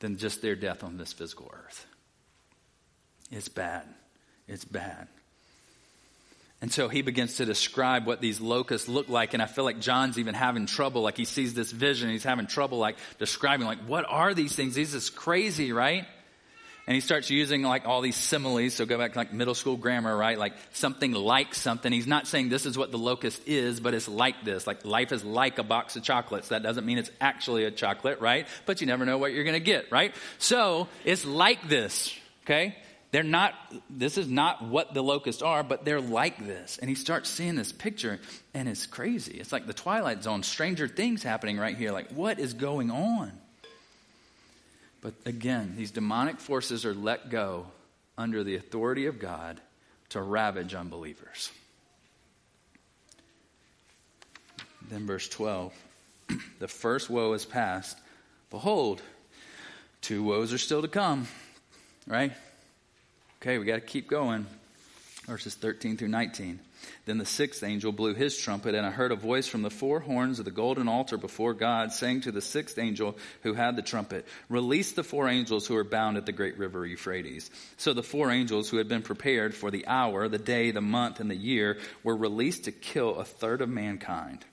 than 0.00 0.18
just 0.18 0.42
their 0.42 0.54
death 0.54 0.84
on 0.84 0.96
this 0.96 1.12
physical 1.12 1.50
earth. 1.52 1.86
It's 3.30 3.48
bad. 3.48 3.86
It's 4.46 4.64
bad. 4.64 5.08
And 6.62 6.72
so 6.72 6.88
he 6.88 7.02
begins 7.02 7.36
to 7.36 7.44
describe 7.44 8.06
what 8.06 8.20
these 8.20 8.40
locusts 8.40 8.88
look 8.88 9.08
like. 9.08 9.34
And 9.34 9.42
I 9.42 9.46
feel 9.46 9.64
like 9.64 9.78
John's 9.78 10.18
even 10.18 10.34
having 10.34 10.66
trouble. 10.66 11.02
Like 11.02 11.16
he 11.16 11.26
sees 11.26 11.52
this 11.52 11.70
vision. 11.70 12.10
He's 12.10 12.24
having 12.24 12.46
trouble 12.46 12.78
like 12.78 12.96
describing 13.18 13.66
like, 13.66 13.80
what 13.80 14.06
are 14.08 14.32
these 14.32 14.56
things? 14.56 14.74
This 14.74 14.94
is 14.94 15.10
crazy, 15.10 15.72
right? 15.72 16.06
And 16.86 16.94
he 16.94 17.00
starts 17.00 17.30
using 17.30 17.62
like 17.62 17.84
all 17.84 18.00
these 18.00 18.16
similes. 18.16 18.74
So 18.74 18.86
go 18.86 18.96
back 18.96 19.12
to 19.12 19.18
like 19.18 19.32
middle 19.32 19.54
school 19.54 19.76
grammar, 19.76 20.16
right? 20.16 20.38
Like 20.38 20.54
something 20.72 21.12
like 21.12 21.54
something. 21.54 21.92
He's 21.92 22.06
not 22.06 22.26
saying 22.26 22.48
this 22.48 22.64
is 22.64 22.78
what 22.78 22.90
the 22.90 22.98
locust 22.98 23.42
is, 23.46 23.80
but 23.80 23.92
it's 23.92 24.08
like 24.08 24.44
this. 24.44 24.66
Like 24.66 24.84
life 24.84 25.12
is 25.12 25.24
like 25.24 25.58
a 25.58 25.64
box 25.64 25.96
of 25.96 26.04
chocolates. 26.04 26.48
That 26.48 26.62
doesn't 26.62 26.86
mean 26.86 26.98
it's 26.98 27.10
actually 27.20 27.64
a 27.64 27.72
chocolate, 27.72 28.20
right? 28.20 28.46
But 28.66 28.80
you 28.80 28.86
never 28.86 29.04
know 29.04 29.18
what 29.18 29.32
you're 29.32 29.44
going 29.44 29.54
to 29.54 29.60
get, 29.60 29.90
right? 29.90 30.14
So 30.38 30.86
it's 31.04 31.26
like 31.26 31.68
this, 31.68 32.16
okay? 32.44 32.76
They're 33.16 33.22
not, 33.22 33.54
this 33.88 34.18
is 34.18 34.28
not 34.28 34.62
what 34.62 34.92
the 34.92 35.02
locusts 35.02 35.40
are, 35.40 35.62
but 35.62 35.86
they're 35.86 36.02
like 36.02 36.36
this. 36.36 36.76
And 36.76 36.90
he 36.90 36.94
starts 36.94 37.30
seeing 37.30 37.54
this 37.54 37.72
picture, 37.72 38.20
and 38.52 38.68
it's 38.68 38.84
crazy. 38.84 39.38
It's 39.38 39.52
like 39.52 39.66
the 39.66 39.72
Twilight 39.72 40.22
Zone, 40.22 40.42
stranger 40.42 40.86
things 40.86 41.22
happening 41.22 41.56
right 41.56 41.74
here. 41.74 41.92
Like, 41.92 42.10
what 42.10 42.38
is 42.38 42.52
going 42.52 42.90
on? 42.90 43.32
But 45.00 45.14
again, 45.24 45.76
these 45.78 45.92
demonic 45.92 46.40
forces 46.40 46.84
are 46.84 46.92
let 46.92 47.30
go 47.30 47.68
under 48.18 48.44
the 48.44 48.56
authority 48.56 49.06
of 49.06 49.18
God 49.18 49.62
to 50.10 50.20
ravage 50.20 50.74
unbelievers. 50.74 51.50
Then, 54.90 55.06
verse 55.06 55.26
12 55.26 55.72
the 56.58 56.68
first 56.68 57.08
woe 57.08 57.32
is 57.32 57.46
past. 57.46 57.96
Behold, 58.50 59.00
two 60.02 60.22
woes 60.22 60.52
are 60.52 60.58
still 60.58 60.82
to 60.82 60.88
come, 60.88 61.28
right? 62.06 62.34
Okay, 63.46 63.58
we 63.58 63.64
got 63.64 63.76
to 63.76 63.80
keep 63.80 64.08
going. 64.08 64.44
Verses 65.26 65.54
13 65.54 65.96
through 65.96 66.08
19. 66.08 66.58
Then 67.04 67.18
the 67.18 67.24
sixth 67.24 67.62
angel 67.62 67.92
blew 67.92 68.12
his 68.12 68.36
trumpet, 68.36 68.74
and 68.74 68.84
I 68.84 68.90
heard 68.90 69.12
a 69.12 69.16
voice 69.16 69.46
from 69.46 69.62
the 69.62 69.70
four 69.70 70.00
horns 70.00 70.40
of 70.40 70.44
the 70.44 70.50
golden 70.50 70.88
altar 70.88 71.16
before 71.16 71.54
God, 71.54 71.92
saying 71.92 72.22
to 72.22 72.32
the 72.32 72.40
sixth 72.40 72.76
angel 72.76 73.16
who 73.44 73.54
had 73.54 73.76
the 73.76 73.82
trumpet, 73.82 74.26
Release 74.48 74.90
the 74.90 75.04
four 75.04 75.28
angels 75.28 75.64
who 75.64 75.76
are 75.76 75.84
bound 75.84 76.16
at 76.16 76.26
the 76.26 76.32
great 76.32 76.58
river 76.58 76.84
Euphrates. 76.84 77.48
So 77.76 77.92
the 77.92 78.02
four 78.02 78.32
angels 78.32 78.68
who 78.68 78.78
had 78.78 78.88
been 78.88 79.02
prepared 79.02 79.54
for 79.54 79.70
the 79.70 79.86
hour, 79.86 80.26
the 80.26 80.38
day, 80.38 80.72
the 80.72 80.80
month, 80.80 81.20
and 81.20 81.30
the 81.30 81.36
year 81.36 81.78
were 82.02 82.16
released 82.16 82.64
to 82.64 82.72
kill 82.72 83.14
a 83.14 83.24
third 83.24 83.60
of 83.60 83.68
mankind. 83.68 84.44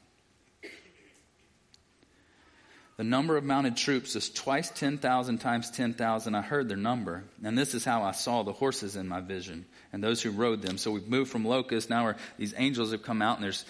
The 2.97 3.03
number 3.03 3.38
of 3.38 3.43
mounted 3.43 3.75
troops 3.75 4.15
is 4.15 4.29
twice 4.29 4.69
10,000 4.69 5.39
times 5.39 5.71
10,000. 5.71 6.36
I 6.36 6.41
heard 6.41 6.69
their 6.69 6.77
number. 6.77 7.23
And 7.43 7.58
this 7.58 7.73
is 7.73 7.84
how 7.84 8.03
I 8.03 8.12
saw 8.12 8.43
the 8.43 8.53
horses 8.53 8.95
in 8.95 9.08
my 9.08 9.19
vision 9.19 9.65
and 9.91 10.03
those 10.03 10.21
who 10.21 10.29
rode 10.32 10.62
them. 10.62 10.77
So 10.77 10.91
we've 10.91 11.08
moved 11.08 11.32
from 11.32 11.43
locusts. 11.43 11.89
Now 11.89 12.13
these 12.38 12.53
angels 12.56 12.91
have 12.91 13.01
come 13.01 13.21
out 13.21 13.38
and 13.38 13.43
there's 13.43 13.65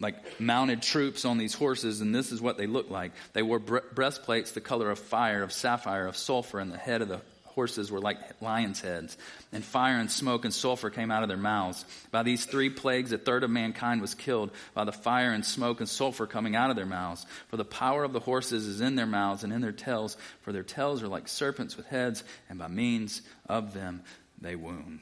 like 0.00 0.40
mounted 0.40 0.82
troops 0.82 1.24
on 1.24 1.38
these 1.38 1.54
horses. 1.54 2.00
And 2.00 2.12
this 2.12 2.32
is 2.32 2.40
what 2.40 2.58
they 2.58 2.66
look 2.66 2.90
like. 2.90 3.12
They 3.34 3.42
wore 3.42 3.60
breastplates 3.60 4.52
the 4.52 4.60
color 4.60 4.90
of 4.90 4.98
fire, 4.98 5.42
of 5.44 5.52
sapphire, 5.52 6.06
of 6.06 6.16
sulfur, 6.16 6.58
and 6.58 6.72
the 6.72 6.78
head 6.78 7.02
of 7.02 7.08
the 7.08 7.20
horses 7.54 7.90
were 7.90 8.00
like 8.00 8.18
lions' 8.40 8.80
heads, 8.80 9.16
and 9.52 9.64
fire 9.64 9.98
and 9.98 10.10
smoke 10.10 10.44
and 10.44 10.54
sulfur 10.54 10.90
came 10.90 11.10
out 11.10 11.22
of 11.22 11.28
their 11.28 11.36
mouths. 11.36 11.84
By 12.10 12.22
these 12.22 12.44
three 12.44 12.70
plagues, 12.70 13.12
a 13.12 13.18
third 13.18 13.44
of 13.44 13.50
mankind 13.50 14.00
was 14.00 14.14
killed 14.14 14.50
by 14.74 14.84
the 14.84 14.92
fire 14.92 15.32
and 15.32 15.44
smoke 15.44 15.80
and 15.80 15.88
sulfur 15.88 16.26
coming 16.26 16.56
out 16.56 16.70
of 16.70 16.76
their 16.76 16.86
mouths. 16.86 17.26
For 17.48 17.56
the 17.56 17.64
power 17.64 18.04
of 18.04 18.12
the 18.12 18.20
horses 18.20 18.66
is 18.66 18.80
in 18.80 18.96
their 18.96 19.06
mouths 19.06 19.44
and 19.44 19.52
in 19.52 19.60
their 19.60 19.72
tails, 19.72 20.16
for 20.42 20.52
their 20.52 20.62
tails 20.62 21.02
are 21.02 21.08
like 21.08 21.28
serpents 21.28 21.76
with 21.76 21.86
heads, 21.86 22.24
and 22.48 22.58
by 22.58 22.68
means 22.68 23.22
of 23.48 23.74
them 23.74 24.02
they 24.40 24.56
wound. 24.56 25.00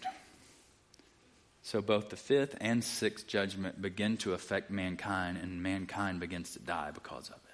So 1.63 1.83
both 1.83 2.09
the 2.09 2.17
fifth 2.17 2.57
and 2.63 2.83
sixth 2.83 3.27
judgment 3.27 3.83
begin 3.83 4.17
to 4.19 4.33
affect 4.33 4.71
mankind, 4.71 5.37
and 5.37 5.63
mankind 5.63 6.19
begins 6.19 6.53
to 6.53 6.61
die 6.61 6.93
because 6.93 7.29
of 7.29 7.37
it. 7.37 7.48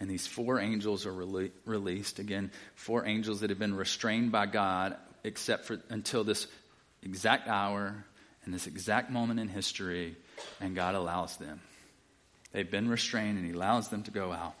And 0.00 0.08
these 0.08 0.26
four 0.26 0.60
angels 0.60 1.06
are 1.06 1.12
rele- 1.12 1.50
released. 1.64 2.18
Again, 2.18 2.50
four 2.74 3.04
angels 3.06 3.40
that 3.40 3.50
have 3.50 3.58
been 3.58 3.74
restrained 3.74 4.30
by 4.30 4.46
God, 4.46 4.96
except 5.24 5.64
for 5.64 5.80
until 5.88 6.24
this 6.24 6.46
exact 7.02 7.48
hour 7.48 8.04
and 8.44 8.54
this 8.54 8.66
exact 8.66 9.10
moment 9.10 9.40
in 9.40 9.48
history, 9.48 10.16
and 10.60 10.74
God 10.74 10.94
allows 10.94 11.36
them. 11.36 11.60
They've 12.52 12.70
been 12.70 12.88
restrained, 12.88 13.38
and 13.38 13.46
He 13.46 13.52
allows 13.52 13.88
them 13.88 14.04
to 14.04 14.10
go 14.10 14.32
out. 14.32 14.54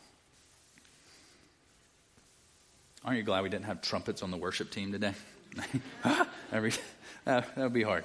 Aren't 3.04 3.18
you 3.18 3.24
glad 3.24 3.42
we 3.42 3.48
didn't 3.48 3.66
have 3.66 3.80
trumpets 3.80 4.22
on 4.22 4.30
the 4.30 4.36
worship 4.36 4.70
team 4.70 4.92
today? 4.92 5.14
That 7.24 7.56
would 7.56 7.72
be 7.72 7.82
hard. 7.82 8.04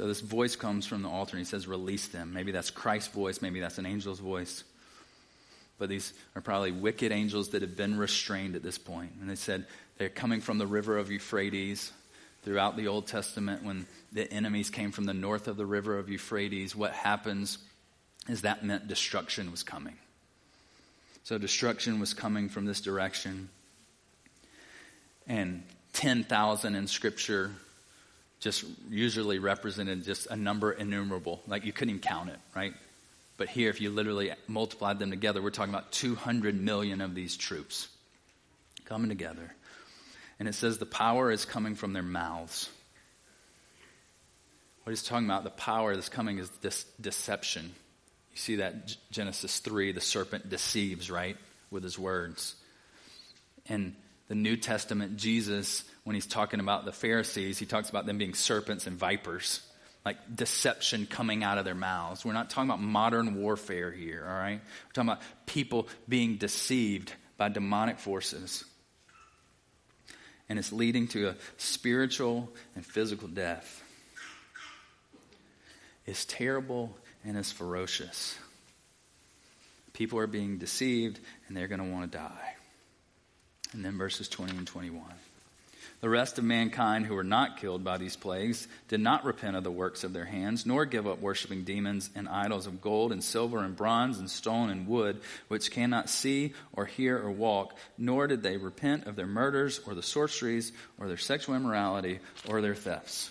So 0.00 0.06
this 0.06 0.22
voice 0.22 0.56
comes 0.56 0.86
from 0.86 1.02
the 1.02 1.10
altar 1.10 1.36
and 1.36 1.44
he 1.44 1.44
says, 1.44 1.68
Release 1.68 2.08
them. 2.08 2.32
Maybe 2.32 2.52
that's 2.52 2.70
Christ's 2.70 3.12
voice, 3.12 3.42
maybe 3.42 3.60
that's 3.60 3.76
an 3.76 3.84
angel's 3.84 4.18
voice. 4.18 4.64
But 5.78 5.90
these 5.90 6.14
are 6.34 6.40
probably 6.40 6.72
wicked 6.72 7.12
angels 7.12 7.50
that 7.50 7.60
have 7.60 7.76
been 7.76 7.98
restrained 7.98 8.56
at 8.56 8.62
this 8.62 8.78
point. 8.78 9.12
And 9.20 9.28
they 9.28 9.34
said 9.34 9.66
they're 9.98 10.08
coming 10.08 10.40
from 10.40 10.56
the 10.56 10.66
river 10.66 10.96
of 10.96 11.10
Euphrates. 11.10 11.92
Throughout 12.44 12.78
the 12.78 12.88
Old 12.88 13.08
Testament, 13.08 13.62
when 13.62 13.84
the 14.10 14.32
enemies 14.32 14.70
came 14.70 14.90
from 14.90 15.04
the 15.04 15.12
north 15.12 15.48
of 15.48 15.58
the 15.58 15.66
river 15.66 15.98
of 15.98 16.08
Euphrates, 16.08 16.74
what 16.74 16.92
happens 16.92 17.58
is 18.26 18.40
that 18.40 18.64
meant 18.64 18.88
destruction 18.88 19.50
was 19.50 19.62
coming. 19.62 19.98
So 21.24 21.36
destruction 21.36 22.00
was 22.00 22.14
coming 22.14 22.48
from 22.48 22.64
this 22.64 22.80
direction. 22.80 23.50
And 25.26 25.62
10,000 25.92 26.74
in 26.74 26.86
Scripture 26.86 27.50
just 28.40 28.64
usually 28.88 29.38
represented 29.38 30.04
just 30.04 30.26
a 30.26 30.36
number 30.36 30.72
innumerable. 30.72 31.42
Like 31.46 31.64
you 31.64 31.72
couldn't 31.72 31.90
even 31.90 32.00
count 32.00 32.30
it, 32.30 32.38
right? 32.56 32.74
But 33.36 33.48
here, 33.48 33.70
if 33.70 33.80
you 33.80 33.90
literally 33.90 34.32
multiplied 34.48 34.98
them 34.98 35.10
together, 35.10 35.40
we're 35.40 35.50
talking 35.50 35.72
about 35.72 35.92
200 35.92 36.60
million 36.60 37.00
of 37.00 37.14
these 37.14 37.36
troops 37.36 37.88
coming 38.86 39.08
together. 39.08 39.54
And 40.38 40.48
it 40.48 40.54
says 40.54 40.78
the 40.78 40.86
power 40.86 41.30
is 41.30 41.44
coming 41.44 41.74
from 41.74 41.92
their 41.92 42.02
mouths. 42.02 42.68
What 44.84 44.90
he's 44.90 45.02
talking 45.02 45.26
about, 45.26 45.44
the 45.44 45.50
power 45.50 45.94
that's 45.94 46.08
coming 46.08 46.38
is 46.38 46.48
this 46.62 46.84
deception. 47.00 47.64
You 48.32 48.38
see 48.38 48.56
that 48.56 48.96
Genesis 49.10 49.58
3, 49.58 49.92
the 49.92 50.00
serpent 50.00 50.48
deceives, 50.48 51.10
right, 51.10 51.36
with 51.70 51.82
his 51.82 51.98
words. 51.98 52.54
And 53.68 53.94
the 54.30 54.36
New 54.36 54.56
Testament, 54.56 55.16
Jesus, 55.16 55.82
when 56.04 56.14
he's 56.14 56.24
talking 56.24 56.60
about 56.60 56.84
the 56.84 56.92
Pharisees, 56.92 57.58
he 57.58 57.66
talks 57.66 57.90
about 57.90 58.06
them 58.06 58.16
being 58.16 58.34
serpents 58.34 58.86
and 58.86 58.96
vipers. 58.96 59.60
like 60.04 60.16
deception 60.34 61.06
coming 61.06 61.42
out 61.42 61.58
of 61.58 61.64
their 61.64 61.74
mouths. 61.74 62.24
We're 62.24 62.32
not 62.32 62.48
talking 62.48 62.70
about 62.70 62.80
modern 62.80 63.34
warfare 63.42 63.90
here, 63.90 64.24
all 64.26 64.34
right? 64.34 64.60
We're 64.86 64.92
talking 64.92 65.10
about 65.10 65.22
people 65.46 65.88
being 66.08 66.36
deceived 66.36 67.12
by 67.36 67.48
demonic 67.48 67.98
forces. 67.98 68.64
And 70.48 70.58
it's 70.58 70.72
leading 70.72 71.08
to 71.08 71.28
a 71.28 71.34
spiritual 71.58 72.50
and 72.74 72.86
physical 72.86 73.28
death. 73.28 73.82
It's 76.06 76.24
terrible 76.24 76.96
and 77.24 77.36
it's 77.36 77.52
ferocious. 77.52 78.38
People 79.92 80.18
are 80.18 80.26
being 80.26 80.58
deceived 80.58 81.20
and 81.46 81.56
they're 81.56 81.68
going 81.68 81.80
to 81.80 81.92
want 81.92 82.10
to 82.10 82.16
die. 82.18 82.54
And 83.72 83.84
then 83.84 83.96
verses 83.98 84.28
20 84.28 84.56
and 84.56 84.66
21. 84.66 85.02
The 86.00 86.08
rest 86.08 86.38
of 86.38 86.44
mankind 86.44 87.04
who 87.04 87.14
were 87.14 87.22
not 87.22 87.58
killed 87.58 87.84
by 87.84 87.98
these 87.98 88.16
plagues 88.16 88.66
did 88.88 89.00
not 89.00 89.24
repent 89.24 89.54
of 89.54 89.64
the 89.64 89.70
works 89.70 90.02
of 90.02 90.14
their 90.14 90.24
hands, 90.24 90.64
nor 90.64 90.86
give 90.86 91.06
up 91.06 91.20
worshiping 91.20 91.64
demons 91.64 92.08
and 92.14 92.26
idols 92.26 92.66
of 92.66 92.80
gold 92.80 93.12
and 93.12 93.22
silver 93.22 93.58
and 93.58 93.76
bronze 93.76 94.18
and 94.18 94.30
stone 94.30 94.70
and 94.70 94.88
wood, 94.88 95.20
which 95.48 95.70
cannot 95.70 96.08
see 96.08 96.54
or 96.72 96.86
hear 96.86 97.18
or 97.18 97.30
walk, 97.30 97.76
nor 97.98 98.26
did 98.26 98.42
they 98.42 98.56
repent 98.56 99.06
of 99.06 99.14
their 99.14 99.26
murders 99.26 99.78
or 99.86 99.94
the 99.94 100.02
sorceries 100.02 100.72
or 100.98 101.06
their 101.06 101.18
sexual 101.18 101.54
immorality 101.54 102.20
or 102.48 102.62
their 102.62 102.74
thefts. 102.74 103.30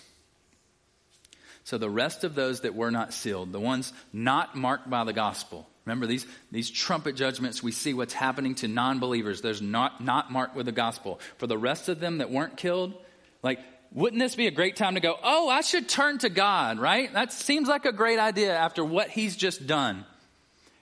So 1.64 1.76
the 1.76 1.90
rest 1.90 2.22
of 2.22 2.36
those 2.36 2.60
that 2.60 2.76
were 2.76 2.92
not 2.92 3.12
sealed, 3.12 3.52
the 3.52 3.60
ones 3.60 3.92
not 4.12 4.54
marked 4.54 4.88
by 4.88 5.02
the 5.02 5.12
gospel, 5.12 5.68
Remember 5.90 6.06
these, 6.06 6.24
these 6.52 6.70
trumpet 6.70 7.16
judgments, 7.16 7.64
we 7.64 7.72
see 7.72 7.94
what's 7.94 8.14
happening 8.14 8.54
to 8.56 8.68
non 8.68 9.00
believers. 9.00 9.40
There's 9.40 9.60
not, 9.60 10.00
not 10.00 10.30
marked 10.30 10.54
with 10.54 10.66
the 10.66 10.72
gospel. 10.72 11.18
For 11.38 11.48
the 11.48 11.58
rest 11.58 11.88
of 11.88 11.98
them 11.98 12.18
that 12.18 12.30
weren't 12.30 12.56
killed, 12.56 12.94
like, 13.42 13.58
wouldn't 13.90 14.20
this 14.20 14.36
be 14.36 14.46
a 14.46 14.52
great 14.52 14.76
time 14.76 14.94
to 14.94 15.00
go, 15.00 15.18
oh, 15.20 15.48
I 15.48 15.62
should 15.62 15.88
turn 15.88 16.18
to 16.18 16.28
God, 16.28 16.78
right? 16.78 17.12
That 17.12 17.32
seems 17.32 17.66
like 17.66 17.86
a 17.86 17.92
great 17.92 18.20
idea 18.20 18.56
after 18.56 18.84
what 18.84 19.08
he's 19.08 19.34
just 19.34 19.66
done. 19.66 20.04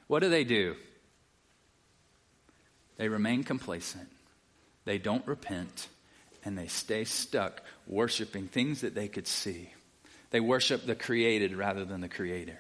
What 0.09 0.21
do 0.21 0.29
they 0.29 0.45
do? 0.45 0.77
They 2.99 3.09
remain 3.09 3.45
complacent, 3.45 4.11
they 4.85 4.99
don't 4.99 5.27
repent, 5.27 5.89
and 6.45 6.59
they 6.59 6.67
stay 6.67 7.05
stuck 7.05 7.63
worshiping 7.87 8.49
things 8.49 8.83
that 8.83 8.95
they 8.95 9.09
could 9.09 9.27
see. 9.27 9.73
They 10.33 10.41
worship 10.41 10.85
the 10.85 10.95
created 10.95 11.57
rather 11.57 11.87
than 11.87 12.03
the 12.03 12.11
creator. 12.11 12.59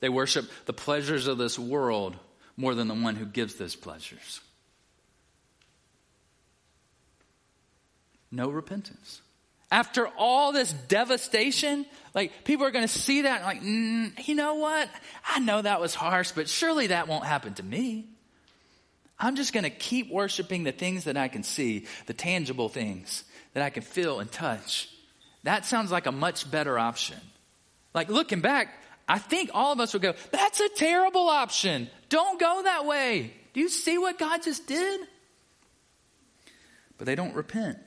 They 0.00 0.08
worship 0.08 0.48
the 0.66 0.72
pleasures 0.72 1.26
of 1.26 1.38
this 1.38 1.58
world 1.58 2.16
more 2.56 2.74
than 2.74 2.88
the 2.88 2.94
one 2.94 3.16
who 3.16 3.26
gives 3.26 3.54
those 3.54 3.76
pleasures. 3.76 4.40
No 8.30 8.50
repentance. 8.50 9.22
After 9.70 10.08
all 10.16 10.52
this 10.52 10.72
devastation, 10.72 11.84
like 12.14 12.44
people 12.44 12.66
are 12.66 12.70
going 12.70 12.86
to 12.86 12.92
see 12.92 13.22
that 13.22 13.42
like, 13.42 13.62
mm, 13.62 14.26
you 14.26 14.34
know 14.34 14.54
what? 14.54 14.88
I 15.26 15.40
know 15.40 15.60
that 15.60 15.80
was 15.80 15.94
harsh, 15.94 16.32
but 16.32 16.48
surely 16.48 16.88
that 16.88 17.06
won't 17.06 17.24
happen 17.24 17.54
to 17.54 17.62
me. 17.62 18.06
I'm 19.18 19.36
just 19.36 19.52
going 19.52 19.64
to 19.64 19.70
keep 19.70 20.10
worshiping 20.10 20.64
the 20.64 20.72
things 20.72 21.04
that 21.04 21.16
I 21.16 21.28
can 21.28 21.42
see, 21.42 21.86
the 22.06 22.14
tangible 22.14 22.68
things 22.68 23.24
that 23.52 23.62
I 23.62 23.70
can 23.70 23.82
feel 23.82 24.20
and 24.20 24.30
touch. 24.30 24.88
That 25.42 25.66
sounds 25.66 25.90
like 25.90 26.06
a 26.06 26.12
much 26.12 26.50
better 26.50 26.78
option. 26.78 27.18
Like 27.94 28.08
looking 28.08 28.40
back, 28.40 28.68
I 29.08 29.18
think 29.18 29.50
all 29.54 29.72
of 29.72 29.80
us 29.80 29.92
would 29.94 30.02
go, 30.02 30.14
that's 30.30 30.60
a 30.60 30.68
terrible 30.68 31.28
option. 31.28 31.88
Don't 32.08 32.38
go 32.38 32.62
that 32.64 32.84
way. 32.84 33.32
Do 33.54 33.60
you 33.60 33.68
see 33.68 33.98
what 33.98 34.18
God 34.18 34.42
just 34.42 34.66
did? 34.66 35.00
But 36.98 37.06
they 37.06 37.14
don't 37.14 37.34
repent 37.34 37.78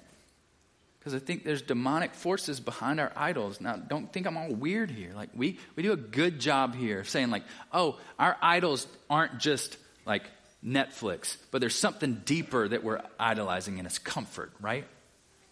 because 1.02 1.16
I 1.16 1.20
think 1.20 1.44
there's 1.44 1.64
demonic 1.64 2.14
forces 2.14 2.60
behind 2.60 3.00
our 3.00 3.12
idols. 3.16 3.60
Now, 3.60 3.76
don't 3.76 4.14
think 4.14 4.28
I'm 4.28 4.38
all 4.38 4.54
weird 4.54 4.92
here. 4.92 5.14
Like, 5.16 5.30
we, 5.34 5.58
we 5.76 5.82
do 5.82 5.94
a 5.94 5.98
good 5.98 6.40
job 6.40 6.76
here 6.76 7.00
of 7.00 7.10
saying, 7.10 7.32
like, 7.32 7.44
oh, 7.74 7.98
our 8.20 8.38
idols 8.40 8.86
aren't 9.10 9.40
just 9.40 9.78
like 10.06 10.24
Netflix, 10.64 11.38
but 11.50 11.60
there's 11.60 11.76
something 11.76 12.22
deeper 12.24 12.68
that 12.68 12.84
we're 12.84 13.02
idolizing, 13.20 13.80
and 13.80 13.88
it's 13.88 13.98
comfort, 13.98 14.52
right? 14.62 14.86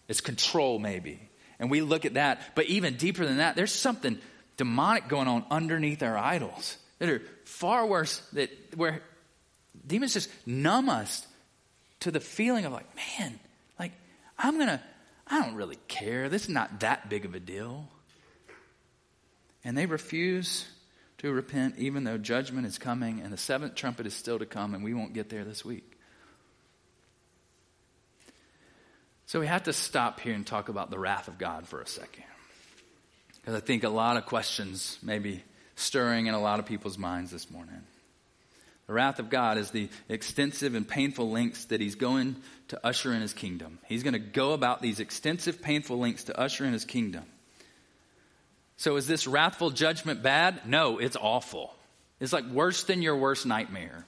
It's 0.06 0.20
control, 0.20 0.78
maybe. 0.78 1.20
And 1.58 1.68
we 1.68 1.82
look 1.82 2.04
at 2.04 2.14
that, 2.14 2.40
but 2.54 2.66
even 2.66 2.94
deeper 2.94 3.26
than 3.26 3.38
that, 3.38 3.56
there's 3.56 3.74
something 3.74 4.20
demonic 4.60 5.08
going 5.08 5.26
on 5.26 5.42
underneath 5.50 6.02
our 6.02 6.18
idols 6.18 6.76
that 6.98 7.08
are 7.08 7.22
far 7.46 7.86
worse 7.86 8.18
that 8.34 8.50
where 8.76 9.00
demons 9.86 10.12
just 10.12 10.28
numb 10.44 10.90
us 10.90 11.26
to 12.00 12.10
the 12.10 12.20
feeling 12.20 12.66
of 12.66 12.72
like 12.74 12.84
man 12.94 13.40
like 13.78 13.92
i'm 14.38 14.58
gonna 14.58 14.82
i 15.28 15.40
don't 15.40 15.54
really 15.54 15.78
care. 15.88 16.28
This 16.28 16.42
is 16.42 16.48
not 16.50 16.80
that 16.80 17.08
big 17.08 17.24
of 17.24 17.34
a 17.34 17.40
deal. 17.40 17.88
And 19.64 19.78
they 19.78 19.86
refuse 19.86 20.68
to 21.18 21.32
repent 21.32 21.76
even 21.78 22.04
though 22.04 22.18
judgment 22.18 22.66
is 22.66 22.76
coming 22.76 23.22
and 23.22 23.32
the 23.32 23.38
seventh 23.38 23.76
trumpet 23.76 24.06
is 24.06 24.12
still 24.12 24.38
to 24.38 24.44
come 24.44 24.74
and 24.74 24.84
we 24.84 24.92
won't 24.92 25.14
get 25.14 25.30
there 25.30 25.44
this 25.44 25.64
week. 25.64 25.96
So 29.24 29.40
we 29.40 29.46
have 29.46 29.62
to 29.62 29.72
stop 29.72 30.20
here 30.20 30.34
and 30.34 30.46
talk 30.46 30.68
about 30.68 30.90
the 30.90 30.98
wrath 30.98 31.28
of 31.28 31.38
god 31.38 31.66
for 31.66 31.80
a 31.80 31.86
second 31.86 32.24
because 33.40 33.54
I 33.54 33.60
think 33.60 33.84
a 33.84 33.88
lot 33.88 34.16
of 34.16 34.26
questions 34.26 34.98
may 35.02 35.18
be 35.18 35.42
stirring 35.76 36.26
in 36.26 36.34
a 36.34 36.40
lot 36.40 36.58
of 36.60 36.66
people's 36.66 36.98
minds 36.98 37.30
this 37.30 37.50
morning. 37.50 37.82
The 38.86 38.94
wrath 38.94 39.20
of 39.20 39.30
God 39.30 39.56
is 39.56 39.70
the 39.70 39.88
extensive 40.08 40.74
and 40.74 40.86
painful 40.86 41.30
lengths 41.30 41.66
that 41.66 41.80
He's 41.80 41.94
going 41.94 42.36
to 42.68 42.86
usher 42.86 43.12
in 43.12 43.20
His 43.20 43.32
kingdom. 43.32 43.78
He's 43.86 44.02
going 44.02 44.14
to 44.14 44.18
go 44.18 44.52
about 44.52 44.82
these 44.82 44.98
extensive, 44.98 45.62
painful 45.62 45.98
lengths 45.98 46.24
to 46.24 46.38
usher 46.38 46.64
in 46.64 46.72
His 46.72 46.84
kingdom. 46.84 47.24
So, 48.76 48.96
is 48.96 49.06
this 49.06 49.26
wrathful 49.26 49.70
judgment 49.70 50.22
bad? 50.22 50.66
No, 50.66 50.98
it's 50.98 51.16
awful. 51.16 51.72
It's 52.18 52.32
like 52.32 52.46
worse 52.46 52.82
than 52.82 53.00
your 53.00 53.16
worst 53.16 53.46
nightmare. 53.46 54.06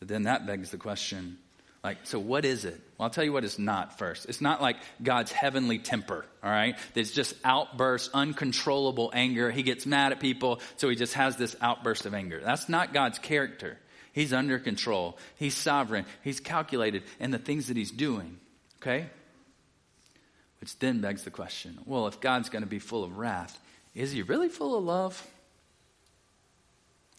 So, 0.00 0.06
then 0.06 0.22
that 0.22 0.46
begs 0.46 0.70
the 0.70 0.78
question 0.78 1.38
like, 1.86 1.98
so 2.02 2.18
what 2.18 2.44
is 2.44 2.64
it? 2.64 2.80
Well, 2.98 3.04
I'll 3.04 3.10
tell 3.10 3.22
you 3.22 3.32
what 3.32 3.44
it's 3.44 3.60
not 3.60 3.96
first. 3.96 4.26
It's 4.26 4.40
not 4.40 4.60
like 4.60 4.76
God's 5.00 5.30
heavenly 5.30 5.78
temper, 5.78 6.26
all 6.42 6.50
right? 6.50 6.76
It's 6.96 7.12
just 7.12 7.36
outbursts, 7.44 8.10
uncontrollable 8.12 9.12
anger. 9.14 9.52
He 9.52 9.62
gets 9.62 9.86
mad 9.86 10.10
at 10.10 10.18
people, 10.18 10.58
so 10.78 10.88
he 10.88 10.96
just 10.96 11.14
has 11.14 11.36
this 11.36 11.54
outburst 11.60 12.04
of 12.04 12.12
anger. 12.12 12.40
That's 12.42 12.68
not 12.68 12.92
God's 12.92 13.20
character. 13.20 13.78
He's 14.12 14.32
under 14.32 14.58
control. 14.58 15.16
He's 15.36 15.54
sovereign. 15.54 16.06
He's 16.24 16.40
calculated 16.40 17.04
in 17.20 17.30
the 17.30 17.38
things 17.38 17.68
that 17.68 17.76
he's 17.76 17.92
doing, 17.92 18.40
okay? 18.82 19.06
Which 20.60 20.76
then 20.80 21.00
begs 21.00 21.22
the 21.22 21.30
question 21.30 21.78
well, 21.86 22.08
if 22.08 22.20
God's 22.20 22.48
going 22.48 22.64
to 22.64 22.68
be 22.68 22.80
full 22.80 23.04
of 23.04 23.16
wrath, 23.16 23.56
is 23.94 24.10
he 24.10 24.22
really 24.22 24.48
full 24.48 24.76
of 24.76 24.82
love? 24.82 25.24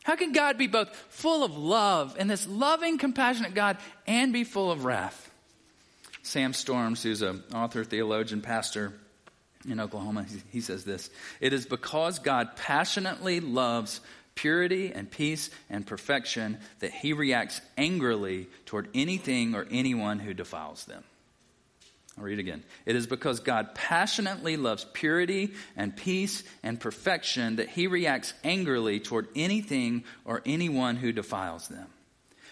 How 0.07 0.15
can 0.15 0.31
God 0.31 0.57
be 0.57 0.67
both 0.67 0.95
full 1.09 1.43
of 1.43 1.57
love 1.57 2.15
and 2.17 2.29
this 2.29 2.47
loving, 2.47 2.97
compassionate 2.97 3.53
God 3.53 3.75
and 4.07 4.31
be 4.31 4.45
full 4.45 4.71
of 4.71 4.85
wrath? 4.85 5.29
Sam 6.23 6.53
Storms, 6.53 7.03
who's 7.03 7.21
an 7.21 7.43
author, 7.53 7.83
theologian, 7.83 8.39
pastor 8.39 8.93
in 9.67 9.81
Oklahoma, 9.81 10.25
he 10.49 10.61
says 10.61 10.85
this 10.85 11.09
It 11.41 11.51
is 11.51 11.65
because 11.65 12.19
God 12.19 12.55
passionately 12.55 13.41
loves 13.41 13.99
purity 14.33 14.93
and 14.93 15.11
peace 15.11 15.49
and 15.69 15.85
perfection 15.85 16.57
that 16.79 16.91
he 16.91 17.11
reacts 17.11 17.59
angrily 17.77 18.47
toward 18.65 18.87
anything 18.93 19.55
or 19.55 19.67
anyone 19.69 20.19
who 20.19 20.33
defiles 20.33 20.85
them. 20.85 21.03
I'll 22.17 22.23
read 22.23 22.39
again. 22.39 22.63
It 22.86 22.95
is 22.95 23.06
because 23.06 23.39
God 23.39 23.75
passionately 23.75 24.58
loves 24.58 24.86
purity 24.93 25.53
and 25.75 25.95
peace 25.95 26.43
and 26.63 26.80
perfection 26.80 27.58
that 27.58 27.69
he 27.69 27.86
reacts 27.88 28.34
angrily 28.43 28.99
toward 28.99 29.27
anything 29.36 30.03
or 30.25 30.41
anyone 30.45 30.95
who 30.95 31.12
defiles 31.12 31.67
them. 31.67 31.88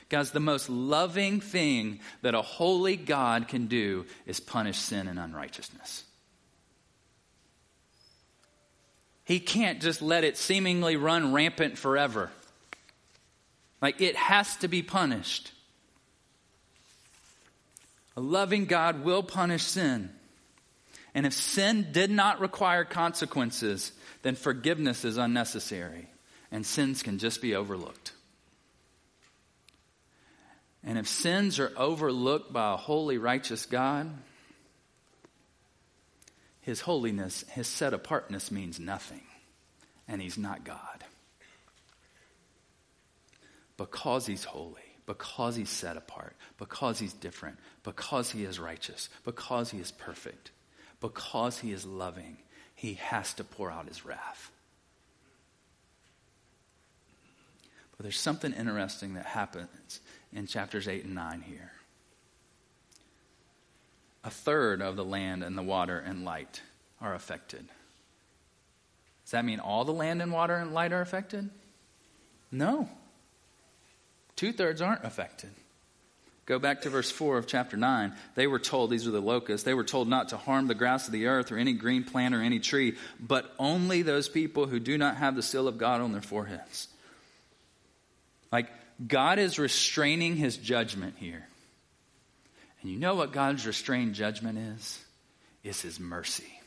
Guys, 0.09 0.29
the 0.29 0.39
most 0.39 0.69
loving 0.69 1.41
thing 1.41 1.99
that 2.21 2.35
a 2.35 2.41
holy 2.43 2.95
God 2.95 3.47
can 3.47 3.65
do 3.65 4.05
is 4.27 4.39
punish 4.39 4.77
sin 4.77 5.07
and 5.07 5.17
unrighteousness. 5.17 6.03
He 9.23 9.39
can't 9.39 9.81
just 9.81 10.03
let 10.03 10.23
it 10.23 10.37
seemingly 10.37 10.95
run 10.95 11.33
rampant 11.33 11.79
forever. 11.79 12.29
Like 13.81 13.99
it 13.99 14.15
has 14.15 14.55
to 14.57 14.67
be 14.67 14.83
punished. 14.83 15.51
A 18.17 18.21
loving 18.21 18.65
God 18.65 19.03
will 19.03 19.23
punish 19.23 19.63
sin. 19.63 20.09
And 21.13 21.25
if 21.25 21.33
sin 21.33 21.89
did 21.91 22.11
not 22.11 22.39
require 22.39 22.83
consequences, 22.83 23.91
then 24.21 24.35
forgiveness 24.35 25.05
is 25.05 25.17
unnecessary 25.17 26.07
and 26.51 26.65
sins 26.65 27.03
can 27.03 27.19
just 27.19 27.41
be 27.41 27.55
overlooked. 27.55 28.11
And 30.83 30.97
if 30.97 31.07
sins 31.07 31.59
are 31.59 31.71
overlooked 31.75 32.53
by 32.53 32.73
a 32.73 32.77
holy, 32.77 33.17
righteous 33.17 33.65
God, 33.65 34.11
his 36.61 36.81
holiness, 36.81 37.43
his 37.51 37.67
set 37.67 37.93
apartness 37.93 38.51
means 38.51 38.79
nothing. 38.79 39.23
And 40.07 40.21
he's 40.21 40.37
not 40.37 40.63
God. 40.63 41.03
Because 43.77 44.25
he's 44.25 44.43
holy 44.43 44.84
because 45.05 45.55
he's 45.55 45.69
set 45.69 45.97
apart, 45.97 46.35
because 46.57 46.99
he's 46.99 47.13
different, 47.13 47.57
because 47.83 48.31
he 48.31 48.43
is 48.43 48.59
righteous, 48.59 49.09
because 49.23 49.71
he 49.71 49.79
is 49.79 49.91
perfect, 49.91 50.51
because 50.99 51.59
he 51.59 51.71
is 51.71 51.85
loving. 51.85 52.37
he 52.77 52.95
has 52.95 53.33
to 53.33 53.43
pour 53.43 53.71
out 53.71 53.87
his 53.87 54.05
wrath. 54.05 54.51
But 57.95 58.03
there's 58.03 58.19
something 58.19 58.51
interesting 58.51 59.13
that 59.13 59.25
happens 59.25 60.01
in 60.33 60.47
chapters 60.47 60.87
8 60.87 61.05
and 61.05 61.15
9 61.15 61.41
here. 61.41 61.71
A 64.25 64.29
third 64.29 64.81
of 64.81 64.97
the 64.97 65.05
land 65.05 65.43
and 65.43 65.57
the 65.57 65.63
water 65.63 65.99
and 65.99 66.25
light 66.25 66.61
are 66.99 67.13
affected. 67.13 67.65
Does 69.23 69.31
that 69.31 69.45
mean 69.45 69.59
all 69.59 69.85
the 69.85 69.93
land 69.93 70.21
and 70.21 70.31
water 70.31 70.55
and 70.55 70.73
light 70.73 70.91
are 70.91 71.01
affected? 71.01 71.49
No. 72.51 72.89
Two 74.35 74.51
thirds 74.51 74.81
aren't 74.81 75.05
affected. 75.05 75.51
Go 76.45 76.59
back 76.59 76.81
to 76.81 76.89
verse 76.89 77.09
4 77.09 77.39
of 77.39 77.47
chapter 77.47 77.75
9. 77.75 78.13
They 78.35 78.45
were 78.45 78.59
told, 78.59 78.91
these 78.91 79.07
are 79.07 79.11
the 79.11 79.19
locusts, 79.19 79.65
they 79.65 79.73
were 79.73 79.83
told 79.83 80.07
not 80.07 80.29
to 80.29 80.37
harm 80.37 80.67
the 80.67 80.75
grass 80.75 81.07
of 81.07 81.13
the 81.13 81.25
earth 81.25 81.51
or 81.51 81.57
any 81.57 81.73
green 81.73 82.03
plant 82.03 82.35
or 82.35 82.41
any 82.41 82.59
tree, 82.59 82.97
but 83.19 83.51
only 83.57 84.03
those 84.03 84.29
people 84.29 84.67
who 84.67 84.79
do 84.79 84.97
not 84.97 85.17
have 85.17 85.35
the 85.35 85.41
seal 85.41 85.67
of 85.67 85.79
God 85.79 86.01
on 86.01 86.11
their 86.11 86.21
foreheads. 86.21 86.87
Like, 88.51 88.69
God 89.05 89.39
is 89.39 89.57
restraining 89.57 90.35
his 90.35 90.55
judgment 90.55 91.15
here. 91.17 91.47
And 92.81 92.91
you 92.91 92.99
know 92.99 93.15
what 93.15 93.31
God's 93.31 93.65
restrained 93.65 94.13
judgment 94.13 94.59
is? 94.59 95.03
It's 95.63 95.81
his 95.81 95.99
mercy. 95.99 96.59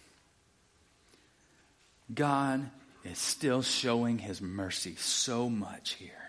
God 2.13 2.69
is 3.05 3.19
still 3.19 3.63
showing 3.63 4.19
his 4.19 4.43
mercy 4.43 4.97
so 4.97 5.49
much 5.49 5.93
here. 5.93 6.28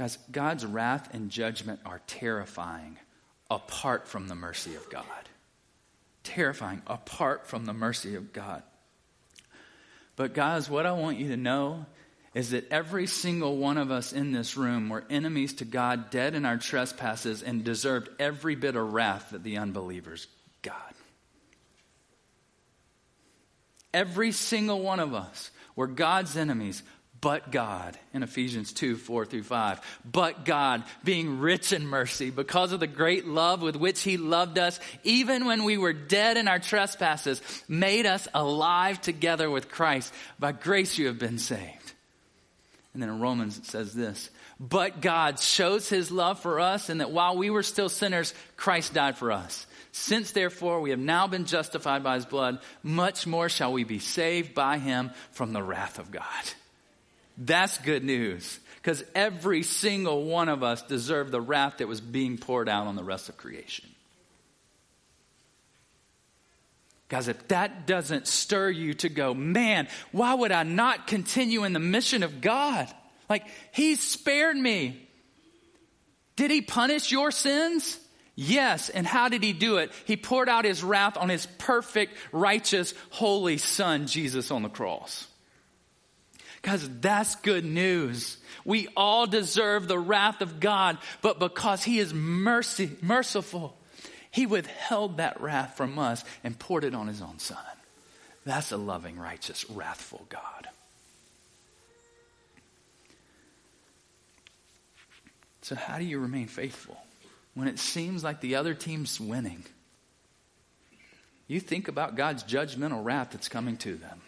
Guys, 0.00 0.16
God's 0.32 0.64
wrath 0.64 1.12
and 1.12 1.28
judgment 1.28 1.78
are 1.84 2.00
terrifying 2.06 2.96
apart 3.50 4.08
from 4.08 4.28
the 4.28 4.34
mercy 4.34 4.74
of 4.74 4.88
God. 4.88 5.04
Terrifying 6.22 6.80
apart 6.86 7.46
from 7.46 7.66
the 7.66 7.74
mercy 7.74 8.14
of 8.14 8.32
God. 8.32 8.62
But, 10.16 10.32
guys, 10.32 10.70
what 10.70 10.86
I 10.86 10.92
want 10.92 11.18
you 11.18 11.28
to 11.28 11.36
know 11.36 11.84
is 12.32 12.52
that 12.52 12.72
every 12.72 13.06
single 13.06 13.58
one 13.58 13.76
of 13.76 13.90
us 13.90 14.14
in 14.14 14.32
this 14.32 14.56
room 14.56 14.88
were 14.88 15.04
enemies 15.10 15.52
to 15.56 15.66
God, 15.66 16.08
dead 16.08 16.34
in 16.34 16.46
our 16.46 16.56
trespasses, 16.56 17.42
and 17.42 17.62
deserved 17.62 18.08
every 18.18 18.54
bit 18.54 18.76
of 18.76 18.94
wrath 18.94 19.32
that 19.32 19.42
the 19.42 19.58
unbelievers 19.58 20.28
got. 20.62 20.94
Every 23.92 24.32
single 24.32 24.80
one 24.80 24.98
of 24.98 25.12
us 25.12 25.50
were 25.76 25.88
God's 25.88 26.38
enemies, 26.38 26.82
but 27.20 27.50
God 27.50 27.98
in 28.14 28.22
Ephesians 28.22 28.72
2 28.72 28.96
4 28.96 29.26
through 29.26 29.42
5. 29.42 29.80
But 30.10 30.44
God, 30.44 30.84
being 31.04 31.40
rich 31.40 31.72
in 31.72 31.86
mercy, 31.86 32.30
because 32.30 32.72
of 32.72 32.80
the 32.80 32.86
great 32.86 33.26
love 33.26 33.62
with 33.62 33.76
which 33.76 34.00
He 34.02 34.16
loved 34.16 34.58
us, 34.58 34.80
even 35.04 35.44
when 35.44 35.64
we 35.64 35.76
were 35.76 35.92
dead 35.92 36.36
in 36.36 36.48
our 36.48 36.58
trespasses, 36.58 37.42
made 37.68 38.06
us 38.06 38.26
alive 38.32 39.00
together 39.00 39.50
with 39.50 39.68
Christ. 39.68 40.12
By 40.38 40.52
grace 40.52 40.98
you 40.98 41.08
have 41.08 41.18
been 41.18 41.38
saved. 41.38 41.92
And 42.92 43.02
then 43.02 43.10
in 43.10 43.20
Romans 43.20 43.58
it 43.58 43.66
says 43.66 43.92
this 43.92 44.30
But 44.58 45.00
God 45.00 45.38
shows 45.38 45.88
His 45.88 46.10
love 46.10 46.40
for 46.40 46.58
us, 46.60 46.88
and 46.88 47.00
that 47.00 47.10
while 47.10 47.36
we 47.36 47.50
were 47.50 47.62
still 47.62 47.88
sinners, 47.88 48.34
Christ 48.56 48.94
died 48.94 49.18
for 49.18 49.30
us. 49.32 49.66
Since 49.92 50.30
therefore 50.30 50.80
we 50.80 50.90
have 50.90 50.98
now 50.98 51.26
been 51.26 51.44
justified 51.44 52.02
by 52.02 52.14
His 52.14 52.26
blood, 52.26 52.60
much 52.82 53.26
more 53.26 53.48
shall 53.48 53.72
we 53.72 53.84
be 53.84 53.98
saved 53.98 54.54
by 54.54 54.78
Him 54.78 55.10
from 55.32 55.52
the 55.52 55.62
wrath 55.62 55.98
of 55.98 56.10
God. 56.10 56.24
That's 57.40 57.78
good 57.78 58.04
news 58.04 58.60
because 58.76 59.02
every 59.14 59.62
single 59.62 60.24
one 60.24 60.50
of 60.50 60.62
us 60.62 60.82
deserved 60.82 61.32
the 61.32 61.40
wrath 61.40 61.78
that 61.78 61.88
was 61.88 62.00
being 62.00 62.36
poured 62.36 62.68
out 62.68 62.86
on 62.86 62.96
the 62.96 63.02
rest 63.02 63.30
of 63.30 63.38
creation. 63.38 63.88
Guys, 67.08 67.28
if 67.28 67.48
that 67.48 67.86
doesn't 67.86 68.28
stir 68.28 68.70
you 68.70 68.94
to 68.94 69.08
go, 69.08 69.34
man, 69.34 69.88
why 70.12 70.34
would 70.34 70.52
I 70.52 70.62
not 70.62 71.06
continue 71.06 71.64
in 71.64 71.72
the 71.72 71.80
mission 71.80 72.22
of 72.22 72.40
God? 72.40 72.88
Like, 73.28 73.46
He 73.72 73.96
spared 73.96 74.56
me. 74.56 75.08
Did 76.36 76.50
He 76.50 76.60
punish 76.60 77.10
your 77.10 77.30
sins? 77.30 77.98
Yes. 78.36 78.90
And 78.90 79.06
how 79.06 79.28
did 79.28 79.42
He 79.42 79.52
do 79.52 79.78
it? 79.78 79.90
He 80.04 80.16
poured 80.16 80.48
out 80.48 80.64
His 80.64 80.84
wrath 80.84 81.16
on 81.16 81.30
His 81.30 81.46
perfect, 81.46 82.14
righteous, 82.32 82.94
holy 83.08 83.58
Son, 83.58 84.06
Jesus, 84.06 84.50
on 84.50 84.62
the 84.62 84.68
cross. 84.68 85.26
Because 86.60 86.88
that's 87.00 87.36
good 87.36 87.64
news. 87.64 88.36
We 88.64 88.88
all 88.96 89.26
deserve 89.26 89.88
the 89.88 89.98
wrath 89.98 90.42
of 90.42 90.60
God, 90.60 90.98
but 91.22 91.38
because 91.38 91.82
He 91.82 91.98
is 91.98 92.12
mercy, 92.12 92.90
merciful, 93.00 93.76
He 94.30 94.46
withheld 94.46 95.16
that 95.16 95.40
wrath 95.40 95.76
from 95.76 95.98
us 95.98 96.22
and 96.44 96.58
poured 96.58 96.84
it 96.84 96.94
on 96.94 97.06
His 97.06 97.22
own 97.22 97.38
Son. 97.38 97.58
That's 98.44 98.72
a 98.72 98.76
loving, 98.76 99.18
righteous, 99.18 99.68
wrathful 99.70 100.26
God. 100.28 100.68
So, 105.62 105.74
how 105.74 105.98
do 105.98 106.04
you 106.04 106.18
remain 106.18 106.48
faithful 106.48 106.98
when 107.54 107.68
it 107.68 107.78
seems 107.78 108.24
like 108.24 108.40
the 108.40 108.56
other 108.56 108.74
team's 108.74 109.20
winning? 109.20 109.64
You 111.46 111.60
think 111.60 111.88
about 111.88 112.16
God's 112.16 112.44
judgmental 112.44 113.04
wrath 113.04 113.30
that's 113.32 113.48
coming 113.48 113.76
to 113.78 113.96
them. 113.96 114.20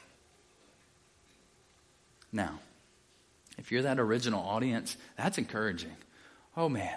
Now, 2.32 2.58
if 3.58 3.70
you're 3.70 3.82
that 3.82 4.00
original 4.00 4.42
audience, 4.42 4.96
that's 5.16 5.38
encouraging. 5.38 5.94
Oh 6.56 6.68
man, 6.68 6.96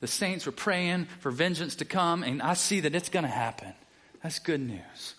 the 0.00 0.06
saints 0.06 0.46
were 0.46 0.52
praying 0.52 1.06
for 1.20 1.30
vengeance 1.30 1.76
to 1.76 1.84
come, 1.84 2.22
and 2.22 2.42
I 2.42 2.54
see 2.54 2.80
that 2.80 2.94
it's 2.94 3.08
going 3.08 3.24
to 3.24 3.30
happen. 3.30 3.72
That's 4.22 4.38
good 4.38 4.60
news. 4.60 5.14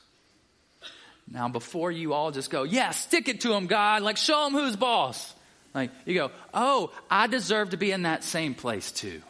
Now, 1.32 1.48
before 1.48 1.92
you 1.92 2.14
all 2.14 2.32
just 2.32 2.50
go, 2.50 2.64
yeah, 2.64 2.92
stick 2.92 3.30
it 3.30 3.42
to 3.42 3.54
him, 3.54 3.68
God, 3.68 4.02
like 4.02 4.18
show 4.18 4.48
him 4.48 4.54
who's 4.54 4.76
boss. 4.76 5.34
Like, 5.74 5.92
you 6.06 6.14
go, 6.14 6.32
oh, 6.54 6.92
I 7.10 7.28
deserve 7.28 7.72
to 7.72 7.78
be 7.78 7.92
in 7.92 8.04
that 8.04 8.24
same 8.24 8.54
place 8.54 8.92
too. 8.92 9.22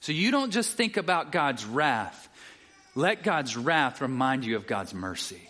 So 0.00 0.12
you 0.12 0.30
don't 0.30 0.52
just 0.52 0.72
think 0.74 0.96
about 0.96 1.32
God's 1.32 1.64
wrath. 1.64 2.28
Let 2.94 3.22
God's 3.22 3.56
wrath 3.56 4.00
remind 4.00 4.44
you 4.44 4.56
of 4.56 4.66
God's 4.66 4.94
mercy. 4.94 5.42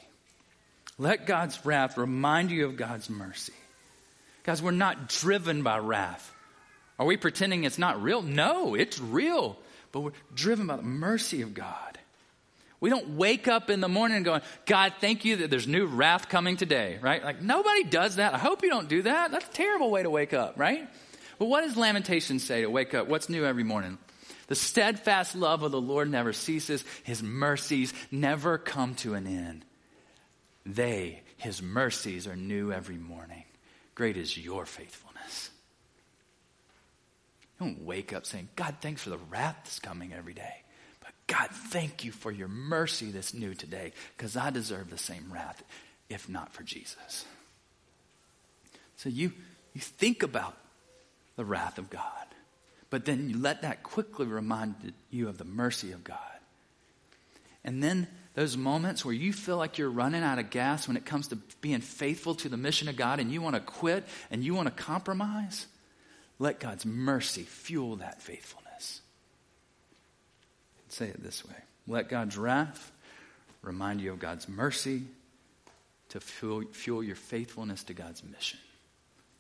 Let 0.98 1.26
God's 1.26 1.64
wrath 1.64 1.96
remind 1.96 2.50
you 2.50 2.66
of 2.66 2.76
God's 2.76 3.08
mercy. 3.08 3.52
Guys, 4.48 4.62
we're 4.62 4.70
not 4.70 5.10
driven 5.10 5.62
by 5.62 5.76
wrath. 5.76 6.34
Are 6.98 7.04
we 7.04 7.18
pretending 7.18 7.64
it's 7.64 7.76
not 7.76 8.02
real? 8.02 8.22
No, 8.22 8.74
it's 8.74 8.98
real. 8.98 9.58
But 9.92 10.00
we're 10.00 10.12
driven 10.34 10.66
by 10.66 10.76
the 10.76 10.82
mercy 10.82 11.42
of 11.42 11.52
God. 11.52 11.98
We 12.80 12.88
don't 12.88 13.18
wake 13.18 13.46
up 13.46 13.68
in 13.68 13.80
the 13.80 13.90
morning 13.90 14.22
going, 14.22 14.40
God, 14.64 14.94
thank 15.02 15.26
you 15.26 15.36
that 15.36 15.50
there's 15.50 15.68
new 15.68 15.84
wrath 15.84 16.30
coming 16.30 16.56
today, 16.56 16.98
right? 17.02 17.22
Like 17.22 17.42
nobody 17.42 17.84
does 17.84 18.16
that. 18.16 18.32
I 18.32 18.38
hope 18.38 18.62
you 18.62 18.70
don't 18.70 18.88
do 18.88 19.02
that. 19.02 19.32
That's 19.32 19.46
a 19.46 19.52
terrible 19.52 19.90
way 19.90 20.02
to 20.02 20.08
wake 20.08 20.32
up, 20.32 20.58
right? 20.58 20.88
But 21.38 21.44
what 21.44 21.60
does 21.60 21.76
Lamentations 21.76 22.42
say 22.42 22.62
to 22.62 22.70
wake 22.70 22.94
up? 22.94 23.06
What's 23.06 23.28
new 23.28 23.44
every 23.44 23.64
morning? 23.64 23.98
The 24.46 24.54
steadfast 24.54 25.36
love 25.36 25.62
of 25.62 25.72
the 25.72 25.80
Lord 25.80 26.10
never 26.10 26.32
ceases. 26.32 26.86
His 27.02 27.22
mercies 27.22 27.92
never 28.10 28.56
come 28.56 28.94
to 28.94 29.12
an 29.12 29.26
end. 29.26 29.66
They, 30.64 31.20
his 31.36 31.60
mercies, 31.60 32.26
are 32.26 32.34
new 32.34 32.72
every 32.72 32.96
morning. 32.96 33.44
Great 33.98 34.16
is 34.16 34.38
your 34.38 34.64
faithfulness. 34.64 35.50
You 37.58 37.66
don't 37.66 37.82
wake 37.82 38.12
up 38.12 38.26
saying, 38.26 38.48
God, 38.54 38.76
thanks 38.80 39.02
for 39.02 39.10
the 39.10 39.18
wrath 39.18 39.56
that's 39.64 39.80
coming 39.80 40.12
every 40.12 40.34
day. 40.34 40.62
But 41.00 41.10
God, 41.26 41.48
thank 41.50 42.04
you 42.04 42.12
for 42.12 42.30
your 42.30 42.46
mercy 42.46 43.10
that's 43.10 43.34
new 43.34 43.54
today 43.54 43.92
because 44.16 44.36
I 44.36 44.50
deserve 44.50 44.88
the 44.88 44.98
same 44.98 45.32
wrath 45.32 45.64
if 46.08 46.28
not 46.28 46.52
for 46.52 46.62
Jesus. 46.62 47.24
So 48.98 49.08
you, 49.08 49.32
you 49.74 49.80
think 49.80 50.22
about 50.22 50.56
the 51.34 51.44
wrath 51.44 51.76
of 51.78 51.90
God, 51.90 52.28
but 52.90 53.04
then 53.04 53.28
you 53.28 53.36
let 53.36 53.62
that 53.62 53.82
quickly 53.82 54.26
remind 54.26 54.92
you 55.10 55.28
of 55.28 55.38
the 55.38 55.44
mercy 55.44 55.90
of 55.90 56.04
God. 56.04 56.18
And 57.64 57.82
then 57.82 58.06
those 58.38 58.56
moments 58.56 59.04
where 59.04 59.12
you 59.12 59.32
feel 59.32 59.56
like 59.56 59.78
you're 59.78 59.90
running 59.90 60.22
out 60.22 60.38
of 60.38 60.48
gas 60.48 60.86
when 60.86 60.96
it 60.96 61.04
comes 61.04 61.26
to 61.26 61.36
being 61.60 61.80
faithful 61.80 62.36
to 62.36 62.48
the 62.48 62.56
mission 62.56 62.88
of 62.88 62.94
God 62.94 63.18
and 63.18 63.32
you 63.32 63.42
want 63.42 63.56
to 63.56 63.60
quit 63.60 64.06
and 64.30 64.44
you 64.44 64.54
want 64.54 64.68
to 64.68 64.82
compromise, 64.84 65.66
let 66.38 66.60
God's 66.60 66.86
mercy 66.86 67.42
fuel 67.42 67.96
that 67.96 68.22
faithfulness. 68.22 69.00
Say 70.88 71.06
it 71.06 71.20
this 71.20 71.44
way 71.44 71.56
let 71.88 72.08
God's 72.08 72.38
wrath 72.38 72.92
remind 73.60 74.00
you 74.00 74.12
of 74.12 74.20
God's 74.20 74.48
mercy 74.48 75.02
to 76.10 76.20
fuel, 76.20 76.62
fuel 76.70 77.02
your 77.02 77.16
faithfulness 77.16 77.82
to 77.84 77.92
God's 77.92 78.22
mission. 78.22 78.60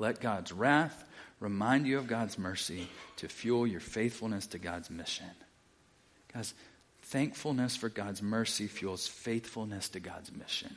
Let 0.00 0.20
God's 0.20 0.50
wrath 0.50 1.04
remind 1.38 1.86
you 1.86 1.98
of 1.98 2.08
God's 2.08 2.36
mercy 2.36 2.88
to 3.18 3.28
fuel 3.28 3.64
your 3.64 3.78
faithfulness 3.78 4.48
to 4.48 4.58
God's 4.58 4.90
mission. 4.90 5.30
Guys, 6.34 6.52
Thankfulness 7.08 7.74
for 7.74 7.88
God's 7.88 8.22
mercy 8.22 8.66
fuels 8.66 9.06
faithfulness 9.06 9.88
to 9.90 10.00
God's 10.00 10.30
mission. 10.30 10.76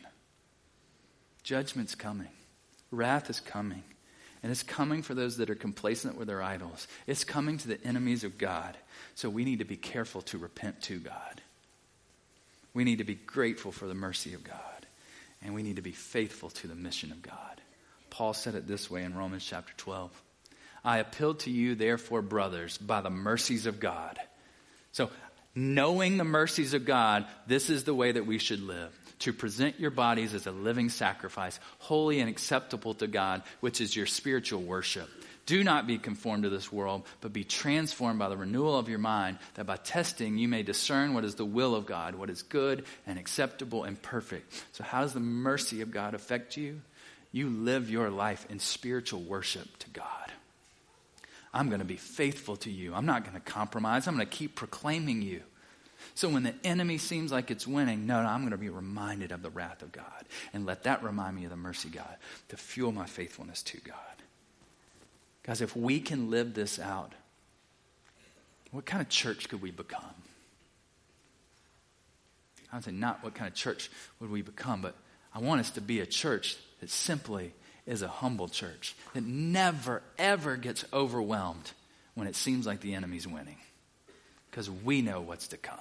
Judgment's 1.43 1.95
coming, 1.95 2.31
wrath 2.89 3.29
is 3.29 3.39
coming. 3.39 3.83
And 4.43 4.51
it's 4.51 4.63
coming 4.63 5.03
for 5.03 5.13
those 5.13 5.37
that 5.37 5.51
are 5.51 5.55
complacent 5.55 6.17
with 6.17 6.27
their 6.27 6.41
idols. 6.41 6.87
It's 7.05 7.23
coming 7.23 7.59
to 7.59 7.67
the 7.67 7.83
enemies 7.83 8.23
of 8.23 8.39
God. 8.39 8.75
So 9.13 9.29
we 9.29 9.45
need 9.45 9.59
to 9.59 9.65
be 9.65 9.75
careful 9.75 10.23
to 10.23 10.39
repent 10.39 10.81
to 10.83 10.97
God. 10.97 11.41
We 12.73 12.83
need 12.83 12.97
to 12.97 13.03
be 13.03 13.13
grateful 13.13 13.71
for 13.71 13.85
the 13.85 13.93
mercy 13.93 14.33
of 14.33 14.43
God. 14.43 14.87
And 15.43 15.53
we 15.53 15.61
need 15.61 15.75
to 15.75 15.83
be 15.83 15.91
faithful 15.91 16.49
to 16.49 16.67
the 16.67 16.73
mission 16.73 17.11
of 17.11 17.21
God. 17.21 17.61
Paul 18.09 18.33
said 18.33 18.55
it 18.55 18.67
this 18.67 18.89
way 18.89 19.03
in 19.03 19.15
Romans 19.15 19.45
chapter 19.45 19.73
12. 19.77 20.09
I 20.83 20.97
appeal 20.97 21.35
to 21.35 21.51
you, 21.51 21.75
therefore, 21.75 22.23
brothers, 22.23 22.79
by 22.79 23.01
the 23.01 23.11
mercies 23.11 23.67
of 23.67 23.79
God. 23.79 24.17
So, 24.91 25.11
knowing 25.55 26.17
the 26.17 26.23
mercies 26.23 26.73
of 26.73 26.85
God, 26.85 27.25
this 27.47 27.69
is 27.69 27.83
the 27.83 27.93
way 27.93 28.11
that 28.11 28.25
we 28.25 28.37
should 28.37 28.61
live 28.61 28.97
to 29.19 29.33
present 29.33 29.79
your 29.79 29.91
bodies 29.91 30.33
as 30.33 30.47
a 30.47 30.51
living 30.51 30.89
sacrifice, 30.89 31.59
holy 31.77 32.19
and 32.19 32.29
acceptable 32.29 32.95
to 32.95 33.07
God, 33.07 33.43
which 33.59 33.79
is 33.79 33.95
your 33.95 34.07
spiritual 34.07 34.61
worship. 34.61 35.09
Do 35.45 35.63
not 35.63 35.87
be 35.87 35.97
conformed 35.97 36.43
to 36.43 36.49
this 36.49 36.71
world, 36.71 37.05
but 37.19 37.33
be 37.33 37.43
transformed 37.43 38.19
by 38.19 38.29
the 38.29 38.37
renewal 38.37 38.77
of 38.77 38.89
your 38.89 38.99
mind, 38.99 39.37
that 39.55 39.65
by 39.65 39.77
testing 39.77 40.37
you 40.37 40.47
may 40.47 40.63
discern 40.63 41.13
what 41.13 41.25
is 41.25 41.35
the 41.35 41.45
will 41.45 41.75
of 41.75 41.85
God, 41.85 42.15
what 42.15 42.29
is 42.29 42.43
good 42.43 42.85
and 43.05 43.19
acceptable 43.19 43.83
and 43.83 44.01
perfect. 44.01 44.65
So, 44.71 44.83
how 44.83 45.01
does 45.01 45.13
the 45.13 45.19
mercy 45.19 45.81
of 45.81 45.91
God 45.91 46.13
affect 46.13 46.57
you? 46.57 46.81
You 47.31 47.49
live 47.49 47.89
your 47.89 48.09
life 48.09 48.45
in 48.49 48.59
spiritual 48.59 49.21
worship 49.21 49.77
to 49.79 49.89
God. 49.89 50.31
I'm 51.53 51.67
going 51.67 51.79
to 51.79 51.85
be 51.85 51.97
faithful 51.97 52.55
to 52.57 52.71
you. 52.71 52.93
I'm 52.93 53.05
not 53.05 53.23
going 53.23 53.35
to 53.35 53.41
compromise. 53.41 54.07
I'm 54.07 54.15
going 54.15 54.27
to 54.27 54.37
keep 54.37 54.55
proclaiming 54.55 55.21
you. 55.21 55.41
So 56.15 56.29
when 56.29 56.43
the 56.43 56.55
enemy 56.63 56.97
seems 56.97 57.31
like 57.31 57.51
it's 57.51 57.67
winning, 57.67 58.07
no, 58.07 58.23
no, 58.23 58.29
I'm 58.29 58.41
going 58.41 58.51
to 58.51 58.57
be 58.57 58.69
reminded 58.69 59.31
of 59.31 59.43
the 59.43 59.49
wrath 59.49 59.81
of 59.81 59.91
God. 59.91 60.25
And 60.53 60.65
let 60.65 60.83
that 60.83 61.03
remind 61.03 61.35
me 61.35 61.43
of 61.43 61.51
the 61.51 61.57
mercy 61.57 61.89
God 61.89 62.15
to 62.49 62.57
fuel 62.57 62.91
my 62.91 63.05
faithfulness 63.05 63.61
to 63.63 63.79
God. 63.81 63.95
Guys, 65.43 65.61
if 65.61 65.75
we 65.75 65.99
can 65.99 66.29
live 66.29 66.53
this 66.53 66.79
out, 66.79 67.13
what 68.71 68.85
kind 68.85 69.01
of 69.01 69.09
church 69.09 69.49
could 69.49 69.61
we 69.61 69.71
become? 69.71 70.01
I 72.71 72.77
would 72.77 72.85
say 72.85 72.91
not 72.91 73.23
what 73.23 73.35
kind 73.35 73.47
of 73.47 73.53
church 73.53 73.91
would 74.19 74.31
we 74.31 74.41
become, 74.41 74.81
but 74.81 74.95
I 75.33 75.39
want 75.39 75.59
us 75.59 75.71
to 75.71 75.81
be 75.81 75.99
a 75.99 76.05
church 76.05 76.57
that 76.79 76.89
simply 76.89 77.53
is 77.91 78.01
a 78.01 78.07
humble 78.07 78.47
church 78.47 78.95
that 79.13 79.23
never, 79.23 80.01
ever 80.17 80.55
gets 80.55 80.85
overwhelmed 80.93 81.71
when 82.15 82.25
it 82.25 82.37
seems 82.37 82.65
like 82.65 82.79
the 82.79 82.93
enemy's 82.93 83.27
winning 83.27 83.57
because 84.49 84.71
we 84.71 85.01
know 85.01 85.19
what's 85.19 85.49
to 85.49 85.57
come. 85.57 85.77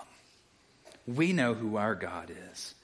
We 1.06 1.32
know 1.32 1.54
who 1.54 1.76
our 1.76 1.94
God 1.94 2.32
is. 2.52 2.74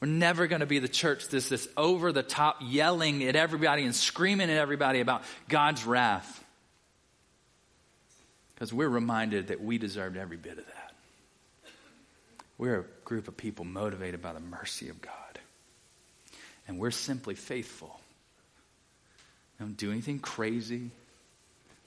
We're 0.00 0.06
never 0.06 0.46
going 0.46 0.60
to 0.60 0.66
be 0.66 0.78
the 0.78 0.86
church 0.86 1.26
that's 1.28 1.48
this 1.48 1.66
over 1.76 2.12
the 2.12 2.22
top 2.22 2.58
yelling 2.62 3.24
at 3.24 3.34
everybody 3.34 3.82
and 3.82 3.94
screaming 3.94 4.50
at 4.50 4.56
everybody 4.56 5.00
about 5.00 5.22
God's 5.48 5.84
wrath. 5.84 6.44
Because 8.54 8.72
we're 8.72 8.88
reminded 8.88 9.48
that 9.48 9.60
we 9.60 9.78
deserved 9.78 10.16
every 10.16 10.36
bit 10.36 10.58
of 10.58 10.66
that. 10.66 10.92
We're 12.56 12.80
a 12.80 12.84
group 13.04 13.26
of 13.26 13.36
people 13.36 13.64
motivated 13.64 14.22
by 14.22 14.32
the 14.32 14.40
mercy 14.40 14.90
of 14.90 15.02
God. 15.02 15.12
And 16.68 16.78
we're 16.78 16.92
simply 16.92 17.34
faithful. 17.34 18.00
Don't 19.58 19.76
do 19.76 19.90
anything 19.90 20.20
crazy. 20.20 20.90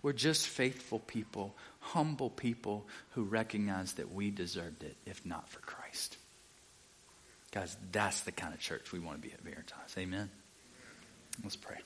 We're 0.02 0.14
just 0.14 0.48
faithful 0.48 1.00
people, 1.00 1.56
humble 1.80 2.30
people 2.30 2.88
who 3.12 3.24
recognize 3.24 3.94
that 3.94 4.14
we 4.14 4.32
deserved 4.32 4.84
it 4.84 4.96
if 5.06 5.26
not 5.26 5.48
for 5.50 5.60
Christ. 5.60 6.18
Guys, 7.52 7.76
that's 7.92 8.22
the 8.22 8.32
kind 8.32 8.54
of 8.54 8.60
church 8.60 8.92
we 8.92 9.00
want 9.00 9.22
to 9.22 9.28
be 9.28 9.34
at 9.34 9.42
Veritas. 9.42 9.98
Amen? 9.98 10.30
Let's 11.44 11.56
pray. 11.56 11.78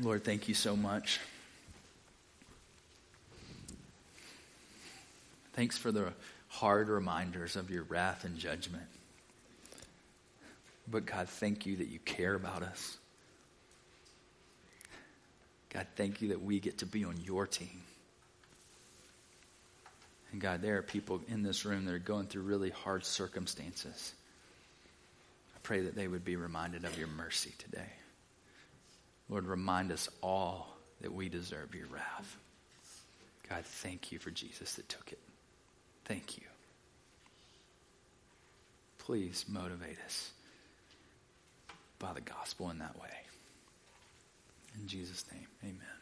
Lord, 0.00 0.24
thank 0.24 0.48
you 0.48 0.54
so 0.54 0.76
much. 0.76 1.20
Thanks 5.54 5.76
for 5.78 5.92
the 5.92 6.12
hard 6.48 6.88
reminders 6.88 7.56
of 7.56 7.70
your 7.70 7.84
wrath 7.84 8.24
and 8.24 8.36
judgment. 8.36 8.84
But 10.92 11.06
God, 11.06 11.26
thank 11.28 11.64
you 11.64 11.76
that 11.76 11.88
you 11.88 11.98
care 12.00 12.34
about 12.34 12.62
us. 12.62 12.98
God, 15.70 15.86
thank 15.96 16.20
you 16.20 16.28
that 16.28 16.42
we 16.42 16.60
get 16.60 16.78
to 16.78 16.86
be 16.86 17.02
on 17.02 17.16
your 17.24 17.46
team. 17.46 17.82
And 20.30 20.40
God, 20.40 20.60
there 20.60 20.76
are 20.76 20.82
people 20.82 21.22
in 21.28 21.42
this 21.42 21.64
room 21.64 21.86
that 21.86 21.94
are 21.94 21.98
going 21.98 22.26
through 22.26 22.42
really 22.42 22.68
hard 22.68 23.06
circumstances. 23.06 24.12
I 25.56 25.58
pray 25.62 25.80
that 25.80 25.94
they 25.94 26.08
would 26.08 26.26
be 26.26 26.36
reminded 26.36 26.84
of 26.84 26.98
your 26.98 27.08
mercy 27.08 27.52
today. 27.56 27.90
Lord, 29.30 29.46
remind 29.46 29.92
us 29.92 30.10
all 30.22 30.76
that 31.00 31.12
we 31.12 31.30
deserve 31.30 31.74
your 31.74 31.86
wrath. 31.86 32.36
God, 33.48 33.64
thank 33.64 34.12
you 34.12 34.18
for 34.18 34.30
Jesus 34.30 34.74
that 34.74 34.90
took 34.90 35.10
it. 35.10 35.20
Thank 36.04 36.36
you. 36.36 36.44
Please 38.98 39.46
motivate 39.48 39.96
us 40.04 40.32
by 42.02 42.12
the 42.12 42.20
gospel 42.20 42.68
in 42.70 42.78
that 42.80 43.00
way. 43.00 43.08
In 44.78 44.88
Jesus' 44.88 45.24
name, 45.32 45.46
amen. 45.62 46.01